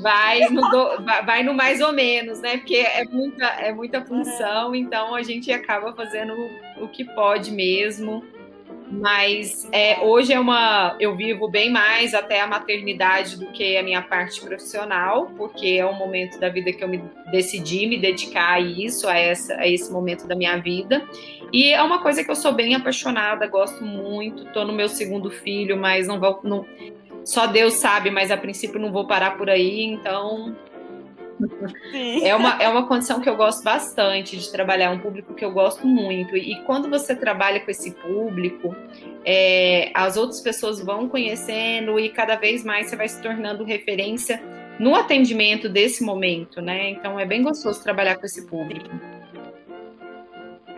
vai 0.00 0.40
no, 0.50 0.60
do, 0.70 1.04
vai 1.24 1.42
no 1.42 1.54
mais 1.54 1.80
ou 1.80 1.92
menos, 1.92 2.40
né? 2.40 2.58
Porque 2.58 2.76
é 2.76 3.04
muita, 3.04 3.44
é 3.44 3.72
muita 3.72 4.04
função, 4.04 4.74
então 4.74 5.14
a 5.14 5.22
gente 5.22 5.50
acaba 5.52 5.92
fazendo 5.92 6.34
o 6.78 6.88
que 6.88 7.04
pode 7.04 7.50
mesmo. 7.50 8.24
Mas 8.90 9.68
é, 9.72 10.00
hoje 10.00 10.32
é 10.32 10.38
uma. 10.38 10.96
Eu 11.00 11.14
vivo 11.16 11.48
bem 11.48 11.70
mais 11.70 12.14
até 12.14 12.40
a 12.40 12.46
maternidade 12.46 13.36
do 13.36 13.46
que 13.46 13.76
a 13.76 13.82
minha 13.82 14.00
parte 14.00 14.40
profissional, 14.40 15.26
porque 15.36 15.66
é 15.66 15.86
um 15.86 15.94
momento 15.94 16.38
da 16.38 16.48
vida 16.48 16.72
que 16.72 16.82
eu 16.82 16.88
me 16.88 17.02
decidi 17.30 17.86
me 17.86 17.98
dedicar 17.98 18.54
a 18.54 18.60
isso, 18.60 19.08
a, 19.08 19.16
essa, 19.16 19.54
a 19.54 19.66
esse 19.66 19.92
momento 19.92 20.26
da 20.26 20.36
minha 20.36 20.56
vida. 20.58 21.04
E 21.52 21.72
é 21.72 21.82
uma 21.82 22.00
coisa 22.00 22.22
que 22.22 22.30
eu 22.30 22.36
sou 22.36 22.52
bem 22.52 22.74
apaixonada, 22.74 23.46
gosto 23.46 23.84
muito. 23.84 24.44
Tô 24.52 24.64
no 24.64 24.72
meu 24.72 24.88
segundo 24.88 25.30
filho, 25.30 25.76
mas 25.76 26.06
não 26.06 26.20
vou. 26.20 26.40
Não, 26.44 26.64
só 27.24 27.46
Deus 27.46 27.74
sabe, 27.74 28.10
mas 28.10 28.30
a 28.30 28.36
princípio 28.36 28.78
não 28.78 28.92
vou 28.92 29.06
parar 29.06 29.36
por 29.36 29.50
aí, 29.50 29.82
então 29.82 30.54
É 32.22 32.34
uma, 32.34 32.62
é 32.62 32.68
uma 32.68 32.86
condição 32.86 33.20
que 33.20 33.28
eu 33.28 33.36
gosto 33.36 33.62
bastante 33.62 34.36
de 34.36 34.50
trabalhar, 34.50 34.90
um 34.90 34.98
público 34.98 35.34
que 35.34 35.44
eu 35.44 35.52
gosto 35.52 35.86
muito. 35.86 36.36
E 36.36 36.62
quando 36.64 36.88
você 36.88 37.14
trabalha 37.14 37.60
com 37.60 37.70
esse 37.70 37.92
público, 37.92 38.74
é, 39.24 39.90
as 39.94 40.16
outras 40.16 40.40
pessoas 40.40 40.80
vão 40.80 41.08
conhecendo 41.08 41.98
e 41.98 42.08
cada 42.08 42.36
vez 42.36 42.64
mais 42.64 42.88
você 42.88 42.96
vai 42.96 43.08
se 43.08 43.20
tornando 43.20 43.64
referência 43.64 44.42
no 44.78 44.94
atendimento 44.94 45.68
desse 45.68 46.04
momento, 46.04 46.60
né? 46.60 46.90
Então 46.90 47.18
é 47.18 47.24
bem 47.24 47.42
gostoso 47.42 47.82
trabalhar 47.82 48.16
com 48.16 48.26
esse 48.26 48.46
público. 48.46 48.90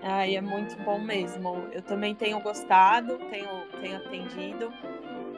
Ai, 0.03 0.37
é 0.37 0.41
muito 0.41 0.77
bom 0.85 0.99
mesmo. 0.99 1.65
Eu 1.73 1.83
também 1.83 2.15
tenho 2.15 2.41
gostado, 2.41 3.19
tenho, 3.31 3.49
tenho 3.81 3.97
atendido, 3.97 4.73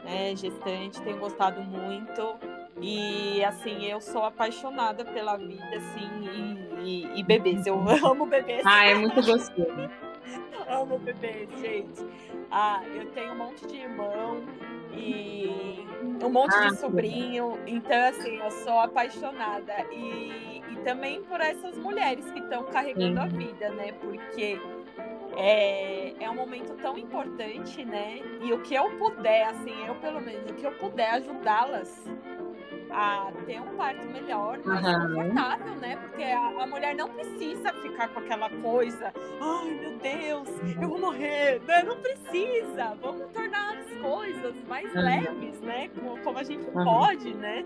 né, 0.03 0.35
gestante, 0.35 1.01
tenho 1.01 1.17
gostado 1.17 1.61
muito. 1.61 2.35
E 2.79 3.43
assim, 3.43 3.85
eu 3.85 3.99
sou 3.99 4.23
apaixonada 4.23 5.03
pela 5.03 5.37
vida, 5.37 5.75
assim, 5.75 6.09
e, 6.21 7.05
e, 7.05 7.19
e 7.19 7.23
bebês. 7.23 7.65
Eu 7.65 7.75
amo 8.05 8.25
bebês. 8.25 8.61
Ah, 8.65 8.85
é 8.85 8.95
muito 8.95 9.15
gostoso. 9.15 9.89
amo 10.69 10.97
bebês, 10.99 11.49
gente. 11.59 12.05
Ah, 12.49 12.81
eu 12.95 13.05
tenho 13.11 13.33
um 13.33 13.37
monte 13.37 13.67
de 13.67 13.77
irmão 13.77 14.41
e 14.93 15.85
um 16.23 16.29
monte 16.29 16.55
ah, 16.55 16.67
de 16.67 16.77
sobrinho. 16.77 17.59
Então, 17.67 18.07
assim, 18.07 18.37
eu 18.37 18.51
sou 18.51 18.79
apaixonada. 18.79 19.73
E, 19.91 20.61
e 20.71 20.75
também 20.83 21.21
por 21.23 21.41
essas 21.41 21.77
mulheres 21.77 22.29
que 22.31 22.39
estão 22.39 22.63
carregando 22.65 23.19
Sim. 23.19 23.25
a 23.25 23.27
vida, 23.27 23.69
né? 23.69 23.91
Porque 23.93 24.59
é, 25.37 26.13
é 26.19 26.29
um 26.29 26.35
momento 26.35 26.73
tão 26.81 26.97
importante, 26.97 27.83
né? 27.85 28.19
E 28.41 28.51
o 28.53 28.61
que 28.61 28.75
eu 28.75 28.89
puder, 28.97 29.47
assim, 29.47 29.73
eu 29.85 29.95
pelo 29.95 30.21
menos, 30.21 30.49
o 30.49 30.53
que 30.53 30.65
eu 30.65 30.71
puder 30.73 31.11
ajudá-las 31.15 32.03
a 32.91 33.31
ter 33.45 33.61
um 33.61 33.75
parto 33.75 34.05
melhor, 34.07 34.59
mais 34.65 34.85
uhum. 34.85 35.15
confortável, 35.15 35.75
né? 35.75 35.95
Porque 35.95 36.23
a, 36.23 36.63
a, 36.63 36.67
mulher 36.67 36.95
não 36.95 37.09
precisa 37.09 37.73
ficar 37.73 38.09
com 38.09 38.19
aquela 38.19 38.49
coisa, 38.49 39.13
ai 39.41 39.69
meu 39.71 39.97
Deus, 39.97 40.49
eu 40.81 40.89
vou 40.89 40.99
morrer, 40.99 41.61
né? 41.67 41.83
Não 41.83 41.97
precisa. 41.97 42.95
Vamos 43.01 43.31
tornar 43.31 43.77
as 43.77 43.91
coisas 44.01 44.55
mais 44.67 44.93
uhum. 44.93 45.01
leves, 45.01 45.61
né? 45.61 45.89
Como, 45.89 46.17
como 46.19 46.37
a 46.37 46.43
gente 46.43 46.65
uhum. 46.65 46.83
pode, 46.83 47.33
né? 47.35 47.65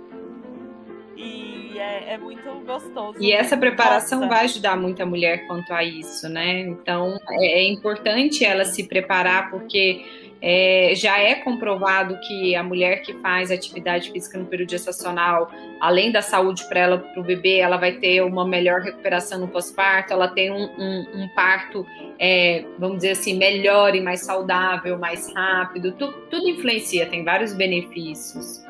E 1.15 1.77
é, 1.77 2.13
é, 2.13 2.17
muito 2.17 2.49
gostoso. 2.65 3.15
E 3.19 3.31
essa 3.31 3.55
preparação 3.55 4.19
Nossa. 4.19 4.33
vai 4.33 4.45
ajudar 4.45 4.75
muita 4.75 5.05
mulher 5.05 5.45
quanto 5.47 5.71
a 5.71 5.83
isso, 5.83 6.27
né? 6.27 6.61
Então 6.61 7.17
é, 7.31 7.59
é 7.59 7.67
importante 7.69 8.43
ela 8.43 8.65
se 8.65 8.83
preparar, 8.83 9.49
porque 9.49 10.03
é, 10.41 10.93
já 10.95 11.17
é 11.17 11.35
comprovado 11.35 12.19
que 12.19 12.55
a 12.55 12.63
mulher 12.63 13.01
que 13.01 13.13
faz 13.15 13.51
atividade 13.51 14.11
física 14.11 14.37
no 14.37 14.45
período 14.45 14.71
gestacional, 14.71 15.49
além 15.79 16.11
da 16.11 16.21
saúde 16.21 16.67
para 16.67 16.79
ela, 16.79 16.97
para 16.97 17.19
o 17.21 17.23
bebê, 17.23 17.57
ela 17.57 17.77
vai 17.77 17.93
ter 17.93 18.21
uma 18.21 18.45
melhor 18.45 18.81
recuperação 18.81 19.39
no 19.39 19.47
pós-parto, 19.47 20.13
ela 20.13 20.27
tem 20.27 20.51
um, 20.51 20.69
um, 20.77 21.23
um 21.23 21.29
parto, 21.35 21.85
é, 22.19 22.65
vamos 22.77 22.97
dizer 22.97 23.11
assim, 23.11 23.37
melhor 23.37 23.95
e 23.95 24.01
mais 24.01 24.25
saudável, 24.25 24.97
mais 24.97 25.33
rápido. 25.33 25.93
Tu, 25.93 26.11
tudo 26.29 26.47
influencia, 26.47 27.05
tem 27.05 27.23
vários 27.23 27.53
benefícios. 27.53 28.64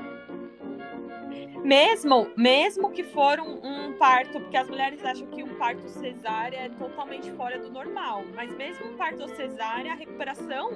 Mesmo, 1.65 2.28
mesmo 2.38 2.91
que 2.91 3.04
for 3.04 3.39
um, 3.39 3.60
um, 3.63 3.93
parto, 3.93 4.39
porque 4.39 4.56
as 4.56 4.67
mulheres 4.67 5.04
acham 5.04 5.25
que 5.25 5.41
um 5.41 5.56
parto 5.56 5.89
cesárea 5.89 6.58
é 6.58 6.69
totalmente 6.69 7.32
fora 7.32 7.58
do 7.58 7.71
normal, 7.71 8.23
mas 8.36 8.56
mesmo 8.56 8.86
um 8.86 8.95
parto 8.95 9.28
cesárea, 9.36 9.93
a 9.93 9.95
recuperação, 9.95 10.69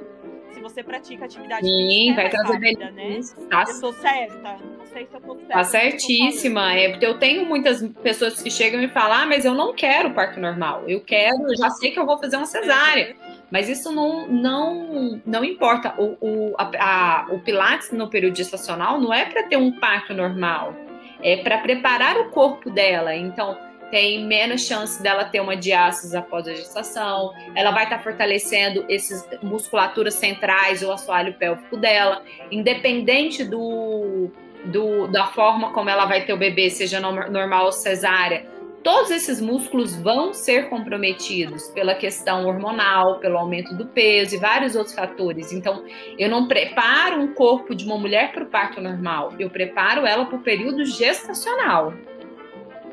se 0.52 0.60
você 0.60 0.82
pratica 0.82 1.25
atividade 1.25 1.63
Sim, 1.63 2.15
vai 2.15 2.25
é 2.25 2.30
trazer 2.30 2.54
rápida, 2.54 2.89
né? 2.89 3.19
Tá, 3.52 3.65
eu 3.67 3.80
tô 3.80 3.93
certa? 3.93 4.58
Não 4.58 4.86
sei 4.88 5.06
se 5.06 5.13
eu 5.13 5.21
tô 5.21 5.36
certa. 5.36 5.54
Tá 5.54 5.63
certíssima. 5.63 6.73
É, 6.73 6.89
porque 6.89 7.06
eu 7.06 7.19
tenho 7.19 7.45
muitas 7.45 7.88
pessoas 8.02 8.41
que 8.41 8.49
chegam 8.49 8.82
e 8.82 8.88
falam, 8.88 9.19
ah, 9.19 9.25
mas 9.28 9.45
eu 9.45 9.54
não 9.54 9.75
quero 9.75 10.12
parto 10.12 10.39
normal. 10.39 10.86
Eu 10.88 11.02
quero, 11.02 11.38
eu 11.43 11.56
já 11.56 11.69
sei 11.69 11.91
que 11.91 11.99
eu 11.99 12.06
vou 12.06 12.17
fazer 12.17 12.38
uma 12.38 12.47
cesárea. 12.47 13.15
Mas 13.52 13.68
isso 13.68 13.92
não, 13.92 14.28
não, 14.28 15.22
não 15.26 15.44
importa. 15.44 15.94
O, 15.98 16.18
o, 16.22 16.56
a, 16.58 16.72
a, 16.80 17.26
o 17.32 17.40
Pilates 17.40 17.92
no 17.92 18.08
período 18.08 18.38
gestacional 18.38 19.00
não 19.00 19.14
é 19.14 19.26
para 19.26 19.44
ter 19.44 19.58
um 19.58 19.72
parto 19.72 20.14
normal, 20.14 20.76
é 21.22 21.38
para 21.38 21.58
preparar 21.58 22.18
o 22.18 22.30
corpo 22.30 22.70
dela. 22.70 23.16
Então, 23.16 23.58
tem 23.90 24.24
menos 24.24 24.68
chance 24.68 25.02
dela 25.02 25.26
ter 25.26 25.40
uma 25.40 25.56
diástase 25.56 26.16
após 26.16 26.48
a 26.48 26.54
gestação, 26.54 27.34
ela 27.56 27.72
vai 27.72 27.86
estar 27.86 27.98
tá 27.98 28.04
fortalecendo 28.04 28.86
essas 28.88 29.28
musculaturas 29.42 30.14
centrais 30.14 30.84
ou 30.84 30.92
assoalho 30.92 31.34
pélvico 31.34 31.76
dela, 31.76 32.24
independente 32.52 33.44
do, 33.44 34.30
do, 34.66 35.08
da 35.08 35.26
forma 35.28 35.72
como 35.72 35.90
ela 35.90 36.06
vai 36.06 36.24
ter 36.24 36.34
o 36.34 36.38
bebê, 36.38 36.70
seja 36.70 37.00
normal 37.00 37.66
ou 37.66 37.72
cesárea 37.72 38.59
todos 38.84 39.12
esses 39.12 39.42
músculos 39.42 39.96
vão 39.96 40.34
ser 40.34 40.70
comprometidos 40.70 41.68
pela 41.70 41.96
questão 41.96 42.48
hormonal, 42.48 43.20
pelo 43.20 43.38
aumento 43.38 43.76
do 43.76 43.86
peso 43.88 44.36
e 44.36 44.38
vários 44.38 44.76
outros 44.76 44.96
fatores. 44.96 45.52
Então, 45.52 45.86
eu 46.18 46.30
não 46.30 46.48
preparo 46.48 47.22
um 47.22 47.34
corpo 47.34 47.76
de 47.76 47.86
uma 47.86 47.98
mulher 47.98 48.32
para 48.32 48.44
o 48.44 48.48
parto 48.48 48.82
normal, 48.82 49.34
eu 49.39 49.50
preparo 49.50 50.06
ela 50.06 50.26
para 50.26 50.38
o 50.38 50.42
período 50.42 50.86
gestacional 50.86 51.94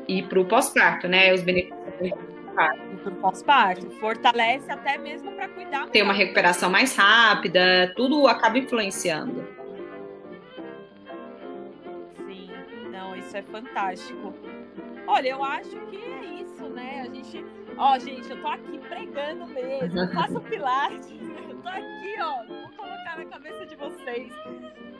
e 0.07 0.23
para 0.23 0.39
o 0.39 0.45
pós-parto, 0.45 1.07
né? 1.07 1.33
Os 1.33 1.41
benefícios 1.41 1.77
do 3.03 3.11
pós-parto. 3.21 3.89
Fortalece 3.99 4.71
até 4.71 4.97
mesmo 4.97 5.31
para 5.31 5.47
cuidar. 5.49 5.87
Tem 5.87 6.01
uma 6.01 6.13
recuperação 6.13 6.69
mais 6.69 6.95
rápida, 6.95 7.93
tudo 7.95 8.27
acaba 8.27 8.57
influenciando. 8.57 9.56
Não, 12.87 13.15
isso 13.15 13.35
é 13.35 13.41
fantástico. 13.41 14.33
Olha, 15.07 15.29
eu 15.29 15.43
acho 15.43 15.79
que 15.87 15.97
é 15.97 16.25
isso, 16.41 16.67
né? 16.69 17.01
A 17.01 17.13
gente. 17.13 17.45
Ó, 17.77 17.97
gente, 17.97 18.29
eu 18.29 18.41
tô 18.41 18.47
aqui 18.47 18.77
pregando 18.79 19.47
mesmo. 19.47 19.99
Eu 19.99 20.13
faço 20.13 20.39
pilates. 20.49 21.11
Eu 21.49 21.57
tô 21.61 21.69
aqui, 21.69 22.15
ó. 22.19 22.45
Vou 22.45 22.69
colocar 22.75 23.17
na 23.17 23.25
cabeça 23.25 23.65
de 23.65 23.75
vocês. 23.75 24.33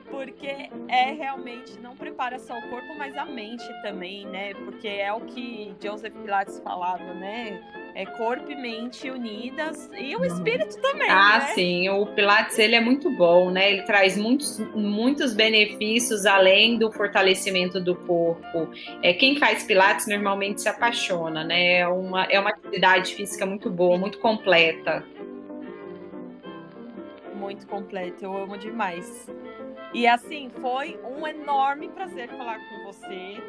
Porque 0.09 0.69
é 0.87 1.11
realmente, 1.11 1.77
não 1.79 1.95
prepara 1.95 2.39
só 2.39 2.57
o 2.57 2.69
corpo, 2.69 2.97
mas 2.97 3.17
a 3.17 3.25
mente 3.25 3.65
também, 3.81 4.25
né? 4.25 4.53
Porque 4.53 4.87
é 4.87 5.11
o 5.11 5.19
que 5.21 5.75
Joseph 5.83 6.13
Pilates 6.13 6.59
falava, 6.59 7.13
né? 7.13 7.61
É 7.97 8.05
corpo 8.05 8.51
e 8.51 8.55
mente 8.55 9.09
unidas 9.09 9.89
e 9.97 10.15
o 10.15 10.23
espírito 10.23 10.79
também. 10.79 11.09
Ah, 11.09 11.39
né? 11.39 11.45
sim, 11.55 11.89
o 11.89 12.05
Pilates 12.05 12.59
ele 12.59 12.75
é 12.75 12.79
muito 12.79 13.09
bom, 13.09 13.49
né? 13.49 13.71
Ele 13.71 13.81
traz 13.81 14.15
muitos, 14.15 14.59
muitos 14.75 15.33
benefícios 15.33 16.27
além 16.27 16.77
do 16.77 16.91
fortalecimento 16.91 17.81
do 17.81 17.95
corpo. 17.95 18.69
É 19.01 19.13
quem 19.13 19.39
faz 19.39 19.63
Pilates 19.63 20.05
normalmente 20.05 20.61
se 20.61 20.69
apaixona, 20.69 21.43
né? 21.43 21.79
É 21.79 21.87
uma, 21.87 22.25
é 22.25 22.39
uma 22.39 22.51
atividade 22.51 23.15
física 23.15 23.47
muito 23.47 23.67
boa, 23.67 23.97
muito 23.97 24.19
completa. 24.19 25.03
Muito 27.33 27.65
completa, 27.65 28.25
eu 28.25 28.37
amo 28.37 28.59
demais. 28.59 29.27
E 29.91 30.05
assim, 30.05 30.51
foi 30.61 30.99
um 31.03 31.25
enorme 31.25 31.89
prazer 31.89 32.29
falar 32.29 32.59
com 32.59 32.85
você. 32.85 33.41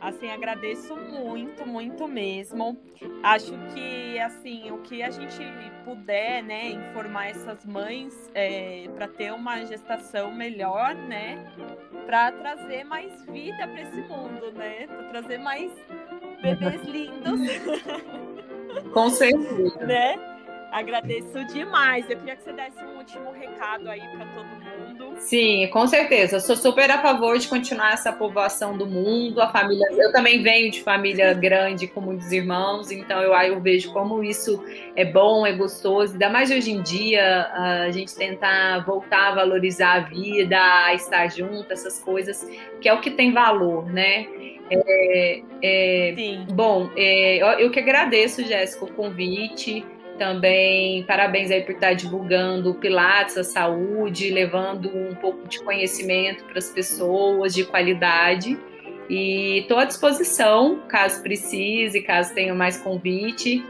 Assim, 0.00 0.30
agradeço 0.30 0.96
muito, 0.96 1.66
muito 1.66 2.08
mesmo. 2.08 2.80
Acho 3.22 3.52
que, 3.74 4.18
assim, 4.18 4.70
o 4.70 4.78
que 4.78 5.02
a 5.02 5.10
gente 5.10 5.40
puder, 5.84 6.42
né, 6.42 6.70
informar 6.70 7.28
essas 7.28 7.66
mães 7.66 8.30
é, 8.34 8.88
para 8.94 9.08
ter 9.08 9.32
uma 9.32 9.64
gestação 9.66 10.32
melhor, 10.32 10.94
né, 10.94 11.52
para 12.06 12.32
trazer 12.32 12.84
mais 12.84 13.24
vida 13.26 13.68
para 13.68 13.82
esse 13.82 14.00
mundo, 14.02 14.52
né, 14.52 14.86
para 14.86 15.08
trazer 15.08 15.38
mais 15.38 15.70
bebês 16.40 16.82
lindos. 16.84 17.40
Com 18.92 19.10
certeza. 19.10 19.78
né? 19.84 20.16
Agradeço 20.72 21.44
demais. 21.46 22.08
Eu 22.08 22.16
queria 22.18 22.36
que 22.36 22.44
você 22.44 22.52
desse 22.52 22.82
um 22.84 22.98
último 22.98 23.32
recado 23.32 23.88
aí 23.88 24.00
para 24.16 24.26
todo 24.26 24.46
mundo. 24.46 24.59
Sim, 25.20 25.68
com 25.70 25.86
certeza. 25.86 26.36
Eu 26.36 26.40
sou 26.40 26.56
super 26.56 26.90
a 26.90 27.00
favor 27.00 27.38
de 27.38 27.46
continuar 27.46 27.92
essa 27.92 28.10
povoação 28.10 28.76
do 28.76 28.86
mundo. 28.86 29.40
A 29.40 29.48
família, 29.48 29.86
eu 29.92 30.10
também 30.10 30.42
venho 30.42 30.70
de 30.70 30.82
família 30.82 31.34
grande 31.34 31.86
com 31.86 32.00
muitos 32.00 32.32
irmãos, 32.32 32.90
então 32.90 33.20
eu, 33.20 33.32
eu 33.34 33.60
vejo 33.60 33.92
como 33.92 34.24
isso 34.24 34.64
é 34.96 35.04
bom, 35.04 35.46
é 35.46 35.52
gostoso. 35.52 36.14
Ainda 36.14 36.30
mais 36.30 36.50
hoje 36.50 36.72
em 36.72 36.82
dia, 36.82 37.46
a 37.52 37.90
gente 37.90 38.16
tentar 38.16 38.84
voltar 38.86 39.28
a 39.28 39.34
valorizar 39.36 39.92
a 39.92 40.00
vida, 40.00 40.58
a 40.58 40.94
estar 40.94 41.28
junto, 41.28 41.70
essas 41.70 42.00
coisas, 42.00 42.48
que 42.80 42.88
é 42.88 42.92
o 42.94 43.00
que 43.00 43.10
tem 43.10 43.30
valor, 43.32 43.84
né? 43.92 44.26
É, 44.70 45.42
é, 45.62 46.14
Sim. 46.16 46.46
Bom, 46.52 46.90
é, 46.96 47.36
eu, 47.36 47.46
eu 47.66 47.70
que 47.70 47.78
agradeço, 47.78 48.42
Jéssica, 48.42 48.86
o 48.86 48.92
convite. 48.92 49.84
Também 50.20 51.02
parabéns 51.04 51.50
aí 51.50 51.62
por 51.62 51.72
estar 51.72 51.94
divulgando 51.94 52.72
o 52.72 52.74
Pilates, 52.74 53.38
a 53.38 53.42
saúde, 53.42 54.28
levando 54.28 54.94
um 54.94 55.14
pouco 55.14 55.48
de 55.48 55.58
conhecimento 55.64 56.44
para 56.44 56.58
as 56.58 56.68
pessoas, 56.68 57.54
de 57.54 57.64
qualidade. 57.64 58.58
E 59.08 59.60
estou 59.60 59.78
à 59.78 59.86
disposição, 59.86 60.82
caso 60.86 61.22
precise, 61.22 62.02
caso 62.02 62.34
tenha 62.34 62.54
mais 62.54 62.76
convite. 62.76 63.64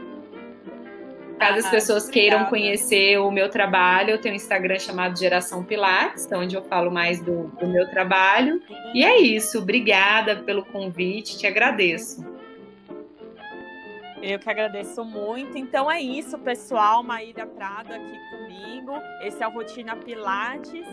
Caso 1.39 1.59
as 1.59 1.69
pessoas 1.69 2.09
queiram 2.09 2.43
conhecer 2.47 3.17
o 3.17 3.31
meu 3.31 3.47
trabalho, 3.47 4.09
eu 4.09 4.17
tenho 4.17 4.33
um 4.33 4.35
Instagram 4.35 4.77
chamado 4.77 5.17
Geração 5.17 5.63
Pilates, 5.63 6.27
onde 6.33 6.53
eu 6.53 6.63
falo 6.63 6.91
mais 6.91 7.21
do, 7.21 7.47
do 7.61 7.65
meu 7.65 7.89
trabalho. 7.89 8.61
E 8.93 9.05
é 9.05 9.21
isso. 9.21 9.59
Obrigada 9.59 10.35
pelo 10.35 10.65
convite, 10.65 11.37
te 11.37 11.47
agradeço. 11.47 12.40
Eu 14.21 14.37
que 14.39 14.49
agradeço 14.49 15.03
muito. 15.03 15.57
Então 15.57 15.89
é 15.89 15.99
isso, 15.99 16.37
pessoal. 16.37 17.03
Maíra 17.03 17.45
Prado 17.45 17.93
aqui 17.93 18.19
comigo. 18.29 18.93
Esse 19.21 19.43
é 19.43 19.47
o 19.47 19.51
Rotina 19.51 19.95
Pilates. 19.95 20.87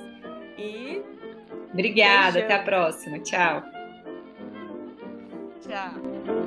E. 0.57 1.03
Obrigada, 1.73 2.41
até 2.41 2.55
a 2.55 2.63
próxima. 2.63 3.19
Tchau. 3.21 3.63
Tchau. 5.61 6.38